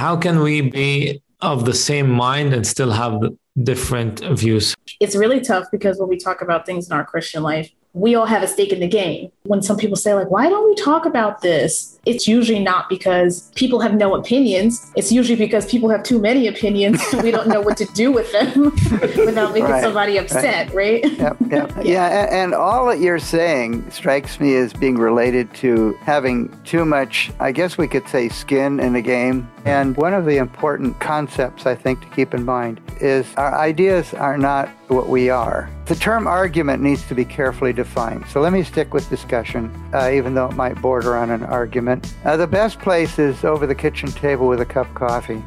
how 0.00 0.16
can 0.16 0.40
we 0.40 0.62
be 0.62 1.20
of 1.42 1.66
the 1.66 1.74
same 1.74 2.08
mind 2.08 2.54
and 2.54 2.66
still 2.66 2.90
have 2.90 3.20
different 3.62 4.20
views? 4.30 4.74
It's 4.98 5.14
really 5.14 5.42
tough 5.42 5.66
because 5.70 5.98
when 5.98 6.08
we 6.08 6.16
talk 6.16 6.40
about 6.40 6.64
things 6.64 6.86
in 6.88 6.94
our 6.94 7.04
Christian 7.04 7.42
life, 7.42 7.70
we 7.92 8.14
all 8.14 8.26
have 8.26 8.42
a 8.42 8.46
stake 8.46 8.72
in 8.72 8.80
the 8.80 8.88
game. 8.88 9.32
When 9.42 9.62
some 9.62 9.76
people 9.76 9.96
say, 9.96 10.14
like, 10.14 10.30
why 10.30 10.48
don't 10.48 10.64
we 10.64 10.74
talk 10.76 11.06
about 11.06 11.42
this? 11.42 11.98
It's 12.06 12.28
usually 12.28 12.60
not 12.60 12.88
because 12.88 13.50
people 13.56 13.80
have 13.80 13.94
no 13.94 14.14
opinions. 14.14 14.92
It's 14.96 15.10
usually 15.10 15.36
because 15.36 15.66
people 15.66 15.90
have 15.90 16.04
too 16.04 16.20
many 16.20 16.46
opinions. 16.46 17.02
we 17.22 17.32
don't 17.32 17.48
know 17.48 17.60
what 17.60 17.76
to 17.78 17.84
do 17.86 18.12
with 18.12 18.30
them 18.30 18.64
without 19.26 19.52
making 19.52 19.70
right. 19.70 19.82
somebody 19.82 20.18
upset, 20.18 20.72
right? 20.72 21.02
right? 21.04 21.18
Yep, 21.18 21.36
yep. 21.50 21.72
yeah, 21.76 21.82
yeah 21.82 22.08
and, 22.08 22.30
and 22.30 22.54
all 22.54 22.86
that 22.86 23.00
you're 23.00 23.18
saying 23.18 23.90
strikes 23.90 24.38
me 24.38 24.54
as 24.54 24.72
being 24.72 24.96
related 24.96 25.52
to 25.54 25.94
having 26.02 26.48
too 26.64 26.84
much, 26.84 27.32
I 27.40 27.50
guess 27.50 27.76
we 27.76 27.88
could 27.88 28.08
say, 28.08 28.28
skin 28.28 28.78
in 28.78 28.92
the 28.92 29.02
game. 29.02 29.50
And 29.64 29.96
one 29.96 30.14
of 30.14 30.24
the 30.24 30.38
important 30.38 30.98
concepts 31.00 31.66
I 31.66 31.74
think 31.74 32.00
to 32.00 32.06
keep 32.08 32.34
in 32.34 32.44
mind 32.44 32.80
is 33.00 33.26
our 33.36 33.58
ideas 33.58 34.14
are 34.14 34.38
not 34.38 34.68
what 34.88 35.08
we 35.08 35.28
are. 35.28 35.70
The 35.86 35.94
term 35.94 36.26
argument 36.26 36.82
needs 36.82 37.06
to 37.08 37.14
be 37.14 37.24
carefully 37.24 37.72
defined. 37.72 38.26
So 38.28 38.40
let 38.40 38.52
me 38.52 38.62
stick 38.62 38.94
with 38.94 39.08
discussion, 39.10 39.70
uh, 39.92 40.10
even 40.12 40.34
though 40.34 40.46
it 40.46 40.56
might 40.56 40.80
border 40.80 41.16
on 41.16 41.30
an 41.30 41.42
argument. 41.44 42.14
Uh, 42.24 42.36
the 42.36 42.46
best 42.46 42.78
place 42.78 43.18
is 43.18 43.44
over 43.44 43.66
the 43.66 43.74
kitchen 43.74 44.10
table 44.12 44.48
with 44.48 44.60
a 44.60 44.66
cup 44.66 44.88
of 44.88 44.94
coffee. 44.94 45.42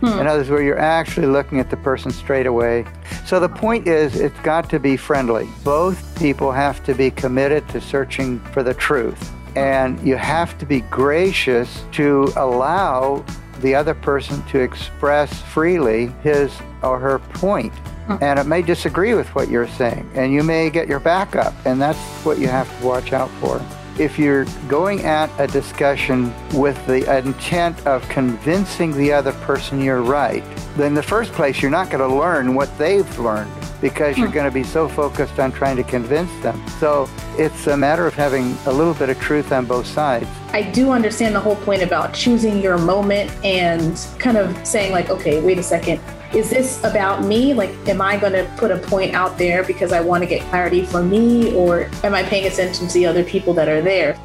Hmm. 0.00 0.18
In 0.20 0.26
others, 0.26 0.50
where 0.50 0.60
you're 0.60 0.78
actually 0.78 1.26
looking 1.26 1.58
at 1.58 1.70
the 1.70 1.76
person 1.78 2.10
straight 2.10 2.46
away. 2.46 2.84
So 3.24 3.40
the 3.40 3.48
point 3.48 3.88
is, 3.88 4.14
it's 4.14 4.38
got 4.40 4.68
to 4.68 4.78
be 4.78 4.94
friendly. 4.98 5.48
Both 5.64 6.18
people 6.18 6.52
have 6.52 6.84
to 6.84 6.94
be 6.94 7.10
committed 7.10 7.66
to 7.70 7.80
searching 7.80 8.38
for 8.52 8.62
the 8.62 8.74
truth. 8.74 9.32
And 9.56 9.98
you 10.06 10.16
have 10.16 10.58
to 10.58 10.66
be 10.66 10.80
gracious 10.82 11.82
to 11.92 12.30
allow 12.36 13.24
the 13.60 13.74
other 13.74 13.94
person 13.94 14.42
to 14.46 14.60
express 14.60 15.42
freely 15.42 16.06
his 16.22 16.52
or 16.82 16.98
her 16.98 17.18
point. 17.18 17.72
Hmm. 18.06 18.16
And 18.20 18.38
it 18.38 18.44
may 18.44 18.62
disagree 18.62 19.14
with 19.14 19.34
what 19.34 19.48
you're 19.48 19.68
saying, 19.68 20.08
and 20.14 20.32
you 20.32 20.42
may 20.42 20.70
get 20.70 20.88
your 20.88 21.00
back 21.00 21.34
up, 21.34 21.54
and 21.64 21.80
that's 21.80 21.98
what 22.24 22.38
you 22.38 22.48
have 22.48 22.68
to 22.78 22.86
watch 22.86 23.12
out 23.12 23.30
for. 23.40 23.60
If 23.98 24.18
you're 24.18 24.44
going 24.68 25.04
at 25.04 25.30
a 25.40 25.46
discussion 25.46 26.32
with 26.52 26.84
the 26.86 27.16
intent 27.18 27.86
of 27.86 28.06
convincing 28.10 28.92
the 28.92 29.12
other 29.12 29.32
person 29.32 29.80
you're 29.80 30.02
right, 30.02 30.44
then 30.76 30.88
in 30.88 30.94
the 30.94 31.02
first 31.02 31.32
place, 31.32 31.62
you're 31.62 31.70
not 31.70 31.90
going 31.90 32.08
to 32.08 32.16
learn 32.16 32.54
what 32.54 32.76
they've 32.78 33.18
learned 33.18 33.50
because 33.80 34.16
you're 34.16 34.28
hmm. 34.28 34.34
going 34.34 34.46
to 34.46 34.54
be 34.54 34.64
so 34.64 34.88
focused 34.88 35.38
on 35.38 35.52
trying 35.52 35.76
to 35.76 35.82
convince 35.82 36.32
them. 36.42 36.60
So 36.78 37.08
it's 37.36 37.66
a 37.66 37.76
matter 37.76 38.06
of 38.06 38.14
having 38.14 38.56
a 38.66 38.72
little 38.72 38.94
bit 38.94 39.10
of 39.10 39.20
truth 39.20 39.52
on 39.52 39.66
both 39.66 39.86
sides. 39.86 40.28
I 40.52 40.62
do 40.62 40.90
understand 40.90 41.34
the 41.34 41.40
whole 41.40 41.56
point 41.56 41.82
about 41.82 42.14
choosing 42.14 42.60
your 42.62 42.78
moment 42.78 43.30
and 43.44 43.98
kind 44.18 44.36
of 44.36 44.66
saying, 44.66 44.92
like, 44.92 45.10
okay, 45.10 45.40
wait 45.40 45.58
a 45.58 45.62
second, 45.62 46.00
is 46.34 46.50
this 46.50 46.82
about 46.84 47.24
me? 47.24 47.54
Like, 47.54 47.70
am 47.88 48.00
I 48.00 48.16
going 48.18 48.32
to 48.32 48.50
put 48.56 48.70
a 48.70 48.78
point 48.78 49.14
out 49.14 49.38
there 49.38 49.62
because 49.64 49.92
I 49.92 50.00
want 50.00 50.22
to 50.22 50.28
get 50.28 50.42
clarity 50.48 50.84
for 50.84 51.02
me, 51.02 51.54
or 51.54 51.90
am 52.02 52.14
I 52.14 52.22
paying 52.22 52.46
attention 52.46 52.88
to 52.88 52.94
the 52.94 53.06
other 53.06 53.24
people 53.24 53.54
that 53.54 53.68
are 53.68 53.80
there? 53.80 54.18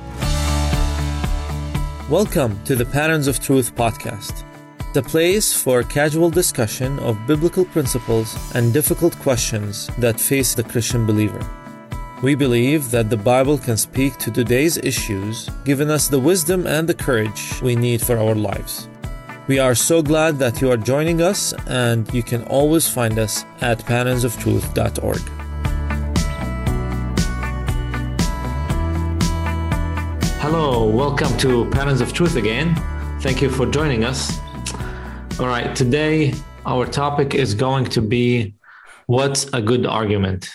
Welcome 2.10 2.62
to 2.66 2.76
the 2.76 2.86
Patterns 2.86 3.28
of 3.28 3.40
Truth 3.40 3.76
podcast, 3.76 4.44
the 4.94 5.02
place 5.02 5.54
for 5.54 5.84
casual 5.84 6.30
discussion 6.30 7.00
of 7.00 7.26
biblical 7.26 7.64
principles 7.64 8.36
and 8.56 8.74
difficult 8.74 9.18
questions 9.20 9.88
that 9.98 10.20
face 10.20 10.54
the 10.54 10.64
Christian 10.64 11.06
believer. 11.06 11.40
We 12.22 12.36
believe 12.36 12.92
that 12.92 13.10
the 13.10 13.16
Bible 13.16 13.58
can 13.58 13.78
speak 13.78 14.18
to 14.18 14.32
today's 14.32 14.78
issues, 14.78 15.50
giving 15.64 15.90
us 15.90 16.10
the 16.10 16.20
wisdom 16.20 16.68
and 16.68 16.90
the 16.90 16.94
courage 16.94 17.62
we 17.62 17.76
need 17.76 18.02
for 18.02 18.18
our 18.18 18.36
lives. 18.36 18.90
We 19.48 19.60
are 19.60 19.76
so 19.76 20.02
glad 20.02 20.38
that 20.40 20.62
you 20.62 20.70
are 20.70 20.78
joining 20.78 21.22
us, 21.22 21.54
and 21.68 22.14
you 22.14 22.22
can 22.22 22.44
always 22.44 22.88
find 22.88 23.18
us 23.18 23.46
at 23.62 23.80
patternsofTruth.org. 23.80 25.22
Hello, 30.42 30.86
welcome 30.86 31.38
to 31.38 31.70
Patterns 31.70 32.02
of 32.02 32.12
Truth 32.12 32.36
again. 32.36 32.76
Thank 33.22 33.42
you 33.42 33.50
for 33.50 33.66
joining 33.66 34.04
us. 34.04 34.38
All 35.40 35.48
right, 35.48 35.76
today 35.76 36.34
our 36.66 36.86
topic 36.86 37.34
is 37.34 37.56
going 37.56 37.86
to 37.86 38.02
be 38.02 38.54
what's 39.08 39.46
a 39.54 39.62
good 39.62 39.86
argument? 39.86 40.50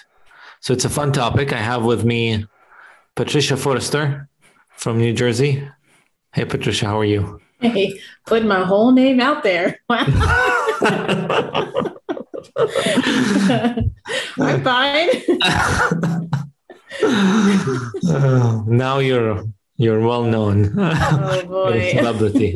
So 0.60 0.72
it's 0.72 0.84
a 0.84 0.88
fun 0.88 1.12
topic. 1.12 1.52
I 1.52 1.58
have 1.58 1.84
with 1.84 2.04
me 2.04 2.46
Patricia 3.14 3.56
Forrester 3.56 4.28
from 4.70 4.98
New 4.98 5.12
Jersey. 5.12 5.66
Hey, 6.32 6.44
Patricia, 6.44 6.86
how 6.86 7.00
are 7.00 7.04
you? 7.04 7.40
Hey, 7.60 7.98
put 8.26 8.44
my 8.44 8.64
whole 8.64 8.92
name 8.92 9.20
out 9.20 9.42
there. 9.42 9.80
I'm 9.90 10.12
fine. 14.62 15.08
uh, 17.02 18.62
now 18.66 18.98
you're 18.98 19.44
you're 19.78 20.00
well 20.00 20.24
known. 20.24 20.74
Oh 20.78 21.44
boy, 21.46 21.92
celebrity. 21.92 22.54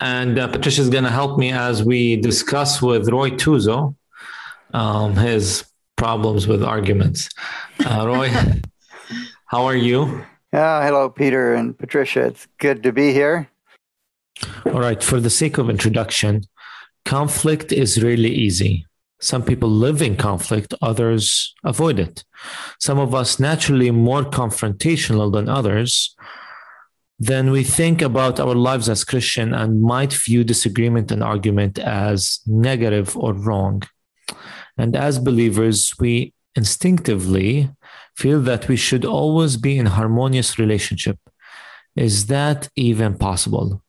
And 0.00 0.38
uh, 0.38 0.48
Patricia's 0.48 0.90
gonna 0.90 1.10
help 1.10 1.38
me 1.38 1.52
as 1.52 1.82
we 1.82 2.16
discuss 2.16 2.82
with 2.82 3.08
Roy 3.08 3.30
Tuzo 3.30 3.94
um, 4.74 5.16
his 5.16 5.64
problems 5.96 6.46
with 6.46 6.62
arguments. 6.62 7.28
Uh, 7.84 8.06
Roy, 8.06 8.30
how 9.46 9.64
are 9.64 9.76
you? 9.76 10.24
Uh, 10.52 10.82
hello, 10.82 11.10
Peter 11.10 11.54
and 11.54 11.76
Patricia. 11.76 12.26
It's 12.26 12.46
good 12.58 12.82
to 12.82 12.92
be 12.92 13.12
here. 13.12 13.48
All 14.66 14.80
right. 14.80 15.02
For 15.02 15.20
the 15.20 15.30
sake 15.30 15.58
of 15.58 15.70
introduction, 15.70 16.42
conflict 17.04 17.72
is 17.72 18.02
really 18.02 18.30
easy. 18.30 18.86
Some 19.20 19.42
people 19.42 19.70
live 19.70 20.02
in 20.02 20.16
conflict, 20.16 20.74
others 20.82 21.54
avoid 21.64 21.98
it. 21.98 22.24
Some 22.78 22.98
of 22.98 23.14
us 23.14 23.40
naturally 23.40 23.90
more 23.90 24.22
confrontational 24.22 25.32
than 25.32 25.48
others. 25.48 26.14
Then 27.18 27.50
we 27.50 27.64
think 27.64 28.02
about 28.02 28.38
our 28.38 28.54
lives 28.54 28.88
as 28.88 29.04
Christian 29.04 29.54
and 29.54 29.80
might 29.80 30.12
view 30.12 30.44
disagreement 30.44 31.10
and 31.10 31.22
argument 31.22 31.78
as 31.78 32.40
negative 32.46 33.16
or 33.16 33.32
wrong. 33.32 33.82
And 34.76 34.94
as 34.94 35.18
believers, 35.18 35.94
we 35.98 36.34
instinctively 36.54 37.70
feel 38.16 38.40
that 38.42 38.68
we 38.68 38.76
should 38.76 39.04
always 39.04 39.56
be 39.56 39.78
in 39.78 39.86
harmonious 39.86 40.58
relationship. 40.58 41.18
Is 41.94 42.26
that 42.26 42.68
even 42.76 43.16
possible? 43.16 43.82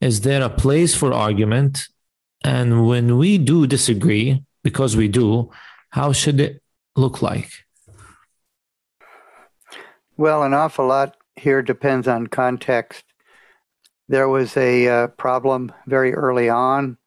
Is 0.00 0.20
there 0.20 0.42
a 0.42 0.48
place 0.48 0.94
for 0.94 1.12
argument? 1.12 1.88
And 2.44 2.86
when 2.86 3.18
we 3.18 3.38
do 3.38 3.66
disagree, 3.66 4.44
because 4.62 4.96
we 4.96 5.08
do, 5.08 5.50
how 5.90 6.12
should 6.12 6.40
it 6.40 6.62
look 6.94 7.20
like? 7.20 7.50
Well, 10.16 10.42
an 10.42 10.54
awful 10.54 10.86
lot 10.86 11.16
here 11.36 11.62
depends 11.62 12.08
on 12.08 12.26
context. 12.26 13.04
There 14.08 14.28
was 14.28 14.56
a 14.56 14.88
uh, 14.88 15.06
problem 15.08 15.72
very 15.86 16.14
early 16.14 16.48
on, 16.48 16.98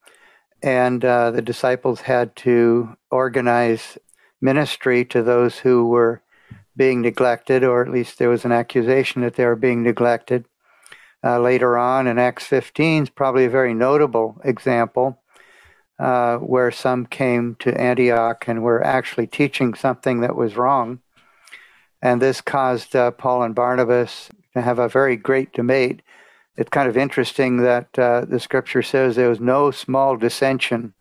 and 0.62 1.04
uh, 1.04 1.30
the 1.30 1.42
disciples 1.42 2.00
had 2.00 2.34
to 2.36 2.96
organize 3.10 3.98
ministry 4.40 5.04
to 5.06 5.22
those 5.22 5.58
who 5.58 5.88
were 5.88 6.22
being 6.76 7.02
neglected, 7.02 7.62
or 7.62 7.82
at 7.82 7.90
least 7.90 8.18
there 8.18 8.28
was 8.30 8.44
an 8.44 8.52
accusation 8.52 9.22
that 9.22 9.34
they 9.34 9.44
were 9.44 9.56
being 9.56 9.82
neglected. 9.82 10.44
Uh, 11.22 11.40
later 11.40 11.78
on 11.78 12.06
in 12.06 12.18
Acts 12.18 12.44
15 12.44 13.04
is 13.04 13.10
probably 13.10 13.46
a 13.46 13.50
very 13.50 13.72
notable 13.72 14.40
example 14.44 15.22
uh, 15.98 16.36
where 16.38 16.70
some 16.70 17.06
came 17.06 17.56
to 17.60 17.80
Antioch 17.80 18.44
and 18.48 18.62
were 18.62 18.84
actually 18.84 19.26
teaching 19.26 19.74
something 19.74 20.20
that 20.20 20.36
was 20.36 20.56
wrong. 20.56 21.00
And 22.04 22.20
this 22.20 22.42
caused 22.42 22.94
uh, 22.94 23.12
Paul 23.12 23.42
and 23.42 23.54
Barnabas 23.54 24.28
to 24.52 24.60
have 24.60 24.78
a 24.78 24.90
very 24.90 25.16
great 25.16 25.54
debate. 25.54 26.02
It's 26.54 26.68
kind 26.68 26.86
of 26.86 26.98
interesting 26.98 27.62
that 27.62 27.98
uh, 27.98 28.26
the 28.26 28.38
scripture 28.38 28.82
says 28.82 29.16
there 29.16 29.30
was 29.30 29.40
no 29.40 29.70
small 29.70 30.18
dissension. 30.18 30.92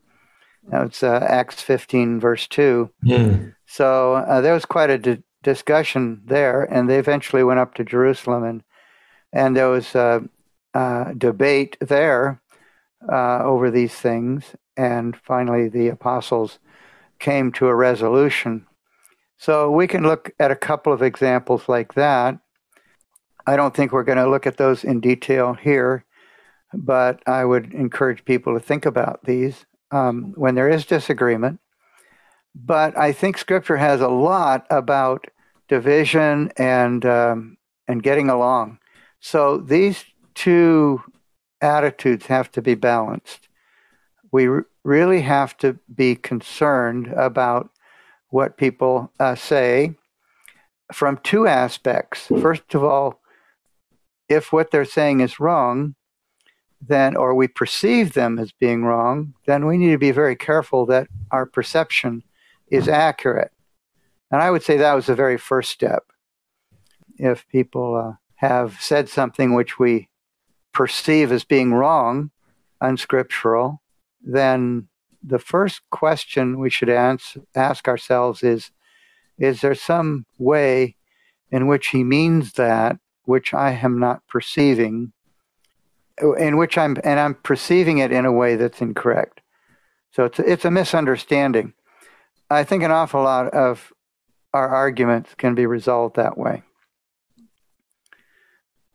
That's 0.65 1.03
uh, 1.03 1.19
Acts 1.27 1.61
15, 1.61 2.21
verse 2.21 2.47
2. 2.47 2.89
Mm. 3.05 3.53
So 3.65 4.13
uh, 4.13 4.39
there 4.39 4.53
was 4.53 4.63
quite 4.63 4.89
a 4.89 4.97
di- 4.97 5.23
discussion 5.43 6.21
there, 6.23 6.63
and 6.63 6.89
they 6.89 6.99
eventually 6.99 7.43
went 7.43 7.59
up 7.59 7.75
to 7.75 7.83
Jerusalem, 7.83 8.45
and 8.45 8.63
and 9.33 9.57
there 9.57 9.69
was 9.69 9.95
a, 9.95 10.23
a 10.73 11.13
debate 11.17 11.75
there 11.81 12.41
uh, 13.11 13.43
over 13.43 13.69
these 13.69 13.93
things, 13.93 14.55
and 14.77 15.17
finally 15.17 15.67
the 15.67 15.89
apostles 15.89 16.59
came 17.19 17.51
to 17.53 17.67
a 17.67 17.75
resolution. 17.75 18.67
So 19.37 19.71
we 19.71 19.87
can 19.87 20.03
look 20.03 20.31
at 20.39 20.51
a 20.51 20.55
couple 20.55 20.93
of 20.93 21.01
examples 21.01 21.67
like 21.67 21.93
that. 21.95 22.39
I 23.45 23.55
don't 23.55 23.75
think 23.75 23.91
we're 23.91 24.03
going 24.03 24.17
to 24.17 24.29
look 24.29 24.47
at 24.47 24.57
those 24.57 24.83
in 24.83 25.01
detail 25.01 25.53
here, 25.53 26.05
but 26.73 27.21
I 27.27 27.43
would 27.43 27.73
encourage 27.73 28.23
people 28.25 28.53
to 28.53 28.59
think 28.59 28.85
about 28.85 29.25
these 29.25 29.65
um, 29.91 30.33
when 30.35 30.55
there 30.55 30.69
is 30.69 30.85
disagreement. 30.85 31.59
But 32.55 32.97
I 32.97 33.11
think 33.11 33.37
Scripture 33.37 33.77
has 33.77 33.99
a 33.99 34.07
lot 34.07 34.65
about 34.69 35.27
division 35.67 36.51
and 36.57 37.05
um, 37.05 37.57
and 37.87 38.03
getting 38.03 38.29
along. 38.29 38.79
So 39.19 39.57
these 39.57 40.05
two 40.35 41.01
attitudes 41.61 42.27
have 42.27 42.51
to 42.51 42.61
be 42.61 42.75
balanced. 42.75 43.47
We 44.31 44.47
r- 44.47 44.67
really 44.83 45.21
have 45.21 45.57
to 45.57 45.79
be 45.93 46.15
concerned 46.15 47.07
about 47.07 47.71
what 48.33 48.57
people 48.57 49.11
uh, 49.19 49.35
say 49.35 49.93
from 50.91 51.19
two 51.23 51.45
aspects. 51.45 52.25
First 52.41 52.73
of 52.73 52.83
all, 52.83 53.21
if 54.27 54.51
what 54.51 54.71
they're 54.71 54.85
saying 54.85 55.19
is 55.19 55.39
wrong, 55.39 55.93
then 56.81 57.15
or 57.15 57.35
we 57.35 57.47
perceive 57.47 58.13
them 58.13 58.39
as 58.39 58.51
being 58.51 58.85
wrong, 58.85 59.35
then 59.45 59.67
we 59.67 59.77
need 59.77 59.91
to 59.91 59.99
be 59.99 60.09
very 60.09 60.35
careful 60.35 60.87
that 60.87 61.07
our 61.29 61.45
perception 61.45 62.23
is 62.71 62.87
accurate. 62.87 63.51
And 64.31 64.41
I 64.41 64.49
would 64.49 64.63
say 64.63 64.77
that 64.77 64.95
was 64.95 65.05
the 65.05 65.15
very 65.15 65.37
first 65.37 65.69
step. 65.69 66.05
If 67.19 67.47
people 67.49 67.95
uh, 67.95 68.13
have 68.37 68.81
said 68.81 69.09
something 69.09 69.53
which 69.53 69.77
we 69.77 70.09
perceive 70.73 71.31
as 71.31 71.43
being 71.43 71.71
wrong, 71.71 72.31
unscriptural, 72.81 73.79
then 74.23 74.87
the 75.23 75.39
first 75.39 75.81
question 75.89 76.59
we 76.59 76.69
should 76.69 76.89
ask, 76.89 77.35
ask 77.55 77.87
ourselves 77.87 78.43
is 78.43 78.71
Is 79.37 79.61
there 79.61 79.75
some 79.75 80.25
way 80.37 80.95
in 81.51 81.67
which 81.67 81.87
he 81.87 82.03
means 82.03 82.53
that 82.53 82.97
which 83.25 83.53
I 83.53 83.71
am 83.71 83.99
not 83.99 84.27
perceiving, 84.27 85.13
in 86.37 86.57
which 86.57 86.77
I'm, 86.77 86.97
and 87.03 87.19
I'm 87.19 87.35
perceiving 87.35 87.99
it 87.99 88.11
in 88.11 88.25
a 88.25 88.31
way 88.31 88.55
that's 88.55 88.81
incorrect? 88.81 89.41
So 90.11 90.25
it's, 90.25 90.39
it's 90.39 90.65
a 90.65 90.71
misunderstanding. 90.71 91.73
I 92.49 92.63
think 92.63 92.83
an 92.83 92.91
awful 92.91 93.23
lot 93.23 93.47
of 93.53 93.93
our 94.53 94.69
arguments 94.69 95.33
can 95.35 95.55
be 95.55 95.65
resolved 95.65 96.15
that 96.17 96.37
way. 96.37 96.63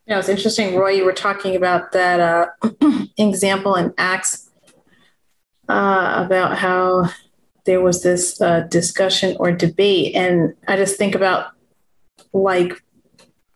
Yeah, 0.06 0.18
it's 0.18 0.28
interesting, 0.28 0.76
Roy. 0.76 0.90
You 0.90 1.04
were 1.04 1.12
talking 1.12 1.56
about 1.56 1.92
that 1.92 2.20
uh, 2.20 2.46
example 3.18 3.74
in 3.74 3.92
Acts 3.98 4.47
uh, 5.68 6.22
about 6.24 6.56
how 6.56 7.10
there 7.66 7.80
was 7.80 8.02
this 8.02 8.40
uh, 8.40 8.60
discussion 8.70 9.36
or 9.38 9.52
debate, 9.52 10.14
and 10.14 10.54
I 10.66 10.76
just 10.76 10.96
think 10.96 11.14
about 11.14 11.52
like 12.32 12.82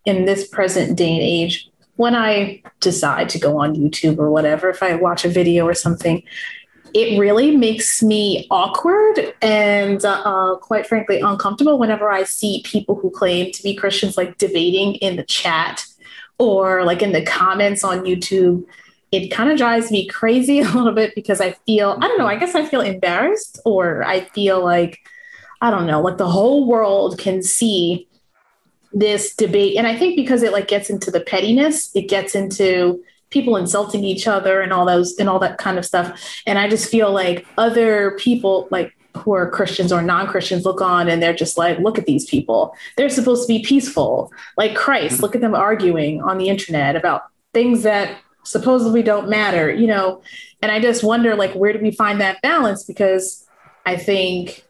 in 0.05 0.25
this 0.25 0.49
present 0.49 0.97
day 0.97 1.13
and 1.13 1.23
age, 1.23 1.71
when 1.97 2.15
I 2.15 2.63
decide 2.81 3.29
to 3.31 3.39
go 3.39 3.59
on 3.59 3.77
YouTube 3.77 4.19
or 4.19 4.31
whatever, 4.31 4.69
if 4.69 4.83
I 4.83 4.97
watch 4.97 5.25
a 5.25 5.29
video 5.29 5.67
or 5.67 5.75
something, 5.75 6.23
it 6.95 7.19
really 7.19 7.57
makes 7.57 8.03
me 8.03 8.47
awkward 8.51 9.35
and 9.41 10.05
uh, 10.05 10.57
quite 10.61 10.87
frankly 10.87 11.21
uncomfortable 11.21 11.79
whenever 11.79 12.11
I 12.11 12.25
see 12.25 12.63
people 12.65 12.97
who 12.97 13.11
claim 13.11 13.51
to 13.53 13.63
be 13.63 13.75
Christians 13.75 14.17
like 14.17 14.37
debating 14.39 14.97
in 14.97 15.17
the 15.17 15.23
chat 15.23 15.87
or 16.39 16.85
like 16.85 17.03
in 17.03 17.13
the 17.13 17.25
comments 17.25 17.85
on 17.85 18.01
YouTube. 18.01 18.65
It 19.13 19.29
kind 19.29 19.51
of 19.51 19.59
drives 19.59 19.91
me 19.91 20.09
crazy 20.09 20.61
a 20.61 20.69
little 20.71 20.93
bit 20.93 21.15
because 21.15 21.41
I 21.41 21.53
feel, 21.67 21.99
I 22.01 22.09
don't 22.09 22.19
know, 22.19 22.27
I 22.27 22.35
mm-hmm. 22.35 22.45
guess 22.45 22.55
I 22.55 22.65
feel 22.67 22.81
embarrassed 22.81 23.61
or 23.65 24.03
I 24.05 24.21
feel 24.21 24.63
like, 24.65 24.99
I 25.61 25.71
don't 25.71 25.87
know, 25.87 26.01
like 26.01 26.19
the 26.19 26.29
whole 26.29 26.67
world 26.67 27.19
can 27.19 27.43
see 27.43 28.09
this 28.93 29.35
debate. 29.35 29.77
And 29.77 29.87
I 29.87 29.97
think 29.97 30.17
because 30.17 30.43
it 30.43 30.53
like 30.53 30.69
gets 30.69 30.91
into 30.91 31.11
the 31.11 31.21
pettiness, 31.21 31.95
it 31.95 32.09
gets 32.09 32.35
into 32.35 33.03
people 33.31 33.57
insulting 33.57 34.05
each 34.05 34.27
other 34.27 34.61
and 34.61 34.73
all 34.73 34.85
those 34.85 35.17
and 35.19 35.29
all 35.29 35.39
that 35.39 35.59
kind 35.59 35.79
of 35.79 35.87
stuff. 35.87 36.21
And 36.47 36.59
I 36.59 36.69
just 36.69 36.91
feel 36.91 37.13
like 37.13 37.47
other 37.57 38.17
people 38.19 38.69
like 38.71 38.95
who 39.17 39.33
are 39.33 39.51
Christians 39.51 39.93
or 39.93 40.03
non-Christians 40.03 40.65
look 40.65 40.81
on 40.81 41.09
and 41.09 41.23
they're 41.23 41.35
just 41.35 41.59
like, 41.59 41.79
look 41.79 41.99
at 41.99 42.07
these 42.07 42.25
people. 42.25 42.75
They're 42.97 43.09
supposed 43.09 43.47
to 43.47 43.53
be 43.53 43.63
peaceful, 43.63 44.33
like 44.57 44.75
Christ. 44.75 45.15
Mm-hmm. 45.15 45.23
Look 45.23 45.35
at 45.35 45.41
them 45.41 45.55
arguing 45.55 46.23
on 46.23 46.39
the 46.39 46.49
internet 46.49 46.97
about 46.97 47.23
things 47.53 47.83
that 47.83 48.19
supposedly 48.45 49.03
don't 49.03 49.29
matter, 49.29 49.73
you 49.73 49.87
know. 49.87 50.23
And 50.61 50.71
I 50.71 50.81
just 50.81 51.03
wonder 51.05 51.35
like 51.35 51.53
where 51.55 51.73
do 51.73 51.81
we 51.81 51.91
find 51.91 52.21
that 52.21 52.41
balance? 52.43 52.85
Because 52.85 53.47
I 53.85 53.97
think 53.97 54.65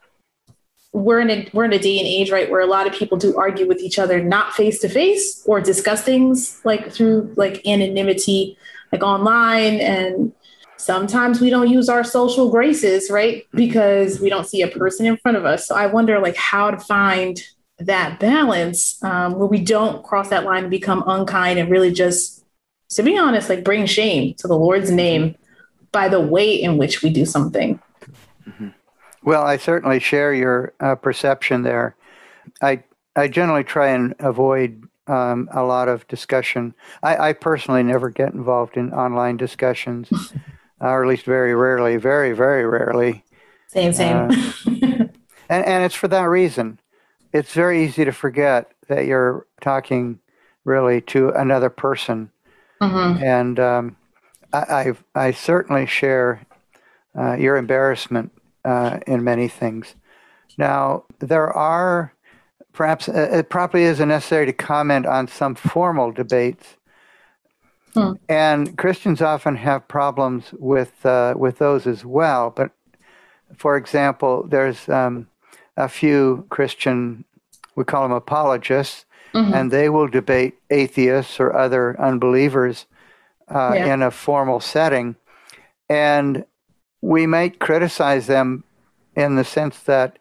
we're 0.92 1.20
in 1.20 1.30
a 1.30 1.48
we're 1.52 1.64
in 1.64 1.72
a 1.72 1.78
day 1.78 1.98
and 1.98 2.06
age 2.06 2.30
right 2.30 2.50
where 2.50 2.60
a 2.60 2.66
lot 2.66 2.86
of 2.86 2.92
people 2.92 3.16
do 3.16 3.36
argue 3.36 3.66
with 3.66 3.80
each 3.80 3.98
other 3.98 4.22
not 4.22 4.52
face 4.52 4.78
to 4.78 4.88
face 4.88 5.42
or 5.46 5.60
discuss 5.60 6.02
things 6.02 6.60
like 6.64 6.92
through 6.92 7.32
like 7.36 7.66
anonymity 7.66 8.56
like 8.92 9.02
online 9.02 9.80
and 9.80 10.32
sometimes 10.76 11.40
we 11.40 11.48
don't 11.48 11.70
use 11.70 11.88
our 11.88 12.04
social 12.04 12.50
graces 12.50 13.10
right 13.10 13.46
because 13.52 14.20
we 14.20 14.28
don't 14.28 14.46
see 14.46 14.60
a 14.60 14.68
person 14.68 15.06
in 15.06 15.16
front 15.16 15.36
of 15.36 15.46
us 15.46 15.66
so 15.66 15.74
i 15.74 15.86
wonder 15.86 16.20
like 16.20 16.36
how 16.36 16.70
to 16.70 16.78
find 16.78 17.42
that 17.78 18.20
balance 18.20 19.02
um, 19.02 19.38
where 19.38 19.48
we 19.48 19.58
don't 19.58 20.04
cross 20.04 20.28
that 20.28 20.44
line 20.44 20.64
and 20.64 20.70
become 20.70 21.02
unkind 21.06 21.58
and 21.58 21.70
really 21.70 21.90
just 21.90 22.41
to 22.94 23.02
be 23.02 23.18
honest 23.18 23.48
like 23.48 23.64
bring 23.64 23.86
shame 23.86 24.34
to 24.34 24.46
the 24.46 24.56
lord's 24.56 24.90
name 24.90 25.34
by 25.92 26.08
the 26.08 26.20
way 26.20 26.54
in 26.54 26.78
which 26.78 27.02
we 27.02 27.10
do 27.10 27.24
something 27.24 27.80
mm-hmm. 28.46 28.68
Well, 29.24 29.44
I 29.44 29.56
certainly 29.56 30.00
share 30.00 30.34
your 30.34 30.72
uh, 30.80 30.96
perception 30.96 31.62
there. 31.62 31.94
I 32.60 32.82
I 33.14 33.28
generally 33.28 33.64
try 33.64 33.88
and 33.88 34.14
avoid 34.18 34.82
um, 35.06 35.48
a 35.52 35.62
lot 35.62 35.88
of 35.88 36.06
discussion. 36.08 36.74
I, 37.02 37.28
I, 37.28 37.32
personally 37.32 37.82
never 37.82 38.08
get 38.08 38.32
involved 38.32 38.76
in 38.76 38.92
online 38.92 39.36
discussions, 39.36 40.08
or 40.80 41.02
at 41.02 41.08
least 41.08 41.24
very 41.24 41.54
rarely, 41.54 41.96
very 41.96 42.32
very 42.32 42.66
rarely. 42.66 43.24
Same, 43.68 43.92
same. 43.92 44.16
Uh, 44.16 44.34
and 45.48 45.64
and 45.66 45.84
it's 45.84 45.94
for 45.94 46.08
that 46.08 46.24
reason. 46.24 46.80
It's 47.32 47.52
very 47.52 47.84
easy 47.84 48.04
to 48.04 48.12
forget 48.12 48.72
that 48.88 49.06
you're 49.06 49.46
talking 49.60 50.18
really 50.64 51.00
to 51.00 51.30
another 51.30 51.70
person, 51.70 52.30
mm-hmm. 52.82 53.22
and 53.22 53.60
um, 53.60 53.96
I, 54.52 54.58
I, 54.58 55.26
I 55.26 55.30
certainly 55.30 55.86
share 55.86 56.46
uh, 57.16 57.34
your 57.34 57.56
embarrassment 57.56 58.32
uh, 58.64 58.98
in 59.06 59.24
many 59.24 59.48
things. 59.48 59.94
Now, 60.58 61.04
there 61.18 61.50
are 61.50 62.12
perhaps 62.72 63.08
uh, 63.08 63.28
it 63.32 63.48
probably 63.48 63.84
isn't 63.84 64.08
necessary 64.08 64.46
to 64.46 64.52
comment 64.52 65.06
on 65.06 65.28
some 65.28 65.54
formal 65.54 66.12
debates. 66.12 66.76
Hmm. 67.94 68.12
And 68.28 68.78
Christians 68.78 69.20
often 69.20 69.56
have 69.56 69.86
problems 69.86 70.52
with 70.58 71.04
uh, 71.04 71.34
with 71.36 71.58
those 71.58 71.86
as 71.86 72.04
well. 72.04 72.50
But 72.50 72.70
for 73.56 73.76
example, 73.76 74.46
there's 74.48 74.88
um, 74.88 75.28
a 75.76 75.88
few 75.88 76.46
Christian, 76.48 77.24
we 77.76 77.84
call 77.84 78.02
them 78.02 78.12
apologists, 78.12 79.04
mm-hmm. 79.34 79.54
and 79.54 79.70
they 79.70 79.88
will 79.88 80.08
debate 80.08 80.54
atheists 80.70 81.40
or 81.40 81.56
other 81.56 82.00
unbelievers 82.00 82.86
uh, 83.48 83.72
yeah. 83.74 83.94
in 83.94 84.02
a 84.02 84.10
formal 84.10 84.60
setting. 84.60 85.16
And 85.88 86.44
we 87.00 87.26
might 87.26 87.58
criticize 87.58 88.26
them 88.26 88.64
in 89.16 89.36
the 89.36 89.44
sense 89.44 89.80
that 89.80 90.18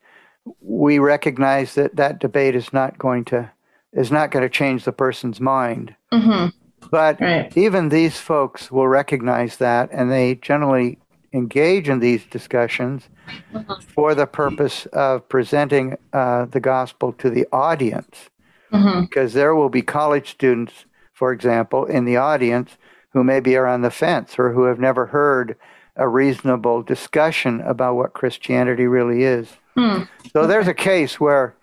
we 0.59 0.99
recognize 0.99 1.75
that 1.75 1.95
that 1.95 2.19
debate 2.19 2.55
is 2.55 2.73
not 2.73 2.97
going 2.97 3.25
to 3.25 3.51
is 3.93 4.11
not 4.11 4.31
going 4.31 4.43
to 4.43 4.49
change 4.49 4.85
the 4.85 4.91
person's 4.91 5.39
mind. 5.39 5.95
Mm-hmm. 6.13 6.47
But 6.89 7.19
right. 7.21 7.55
even 7.57 7.89
these 7.89 8.17
folks 8.17 8.71
will 8.71 8.87
recognize 8.87 9.57
that, 9.57 9.89
and 9.91 10.09
they 10.09 10.35
generally 10.35 10.97
engage 11.33 11.89
in 11.89 11.99
these 11.99 12.25
discussions 12.25 13.09
mm-hmm. 13.53 13.81
for 13.93 14.15
the 14.15 14.25
purpose 14.25 14.85
of 14.87 15.27
presenting 15.29 15.97
uh, 16.13 16.45
the 16.45 16.59
gospel 16.59 17.13
to 17.13 17.29
the 17.29 17.45
audience. 17.51 18.29
Mm-hmm. 18.71 19.01
Because 19.01 19.33
there 19.33 19.55
will 19.55 19.69
be 19.69 19.81
college 19.81 20.31
students, 20.31 20.85
for 21.13 21.31
example, 21.31 21.85
in 21.85 22.05
the 22.05 22.17
audience 22.17 22.77
who 23.13 23.23
maybe 23.23 23.55
are 23.55 23.67
on 23.67 23.81
the 23.81 23.91
fence 23.91 24.39
or 24.39 24.53
who 24.53 24.63
have 24.63 24.79
never 24.79 25.07
heard 25.07 25.57
a 25.95 26.07
reasonable 26.07 26.81
discussion 26.81 27.61
about 27.61 27.95
what 27.95 28.13
Christianity 28.13 28.87
really 28.87 29.23
is. 29.23 29.49
Hmm. 29.75 30.03
So 30.31 30.47
there's 30.47 30.67
a 30.67 30.73
case 30.73 31.19
where 31.19 31.55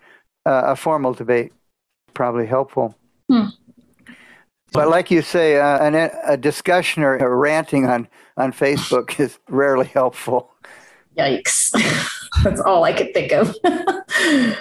uh, 0.45 0.63
a 0.65 0.75
formal 0.75 1.13
debate 1.13 1.51
probably 2.13 2.45
helpful. 2.45 2.95
Hmm. 3.29 3.47
But 4.71 4.89
like 4.89 5.09
you 5.09 5.23
say, 5.23 5.57
uh, 5.59 5.83
an, 5.83 6.11
a 6.27 6.37
discussion 6.37 7.01
or 7.01 7.17
a 7.17 7.35
ranting 7.35 7.87
on, 7.87 8.07
on 8.37 8.53
Facebook 8.53 9.19
is 9.19 9.39
rarely 9.49 9.87
helpful. 9.87 10.51
Yikes. 11.17 11.71
That's 12.43 12.61
all 12.61 12.83
I 12.83 12.93
could 12.93 13.13
think 13.13 13.31
of. 13.31 13.55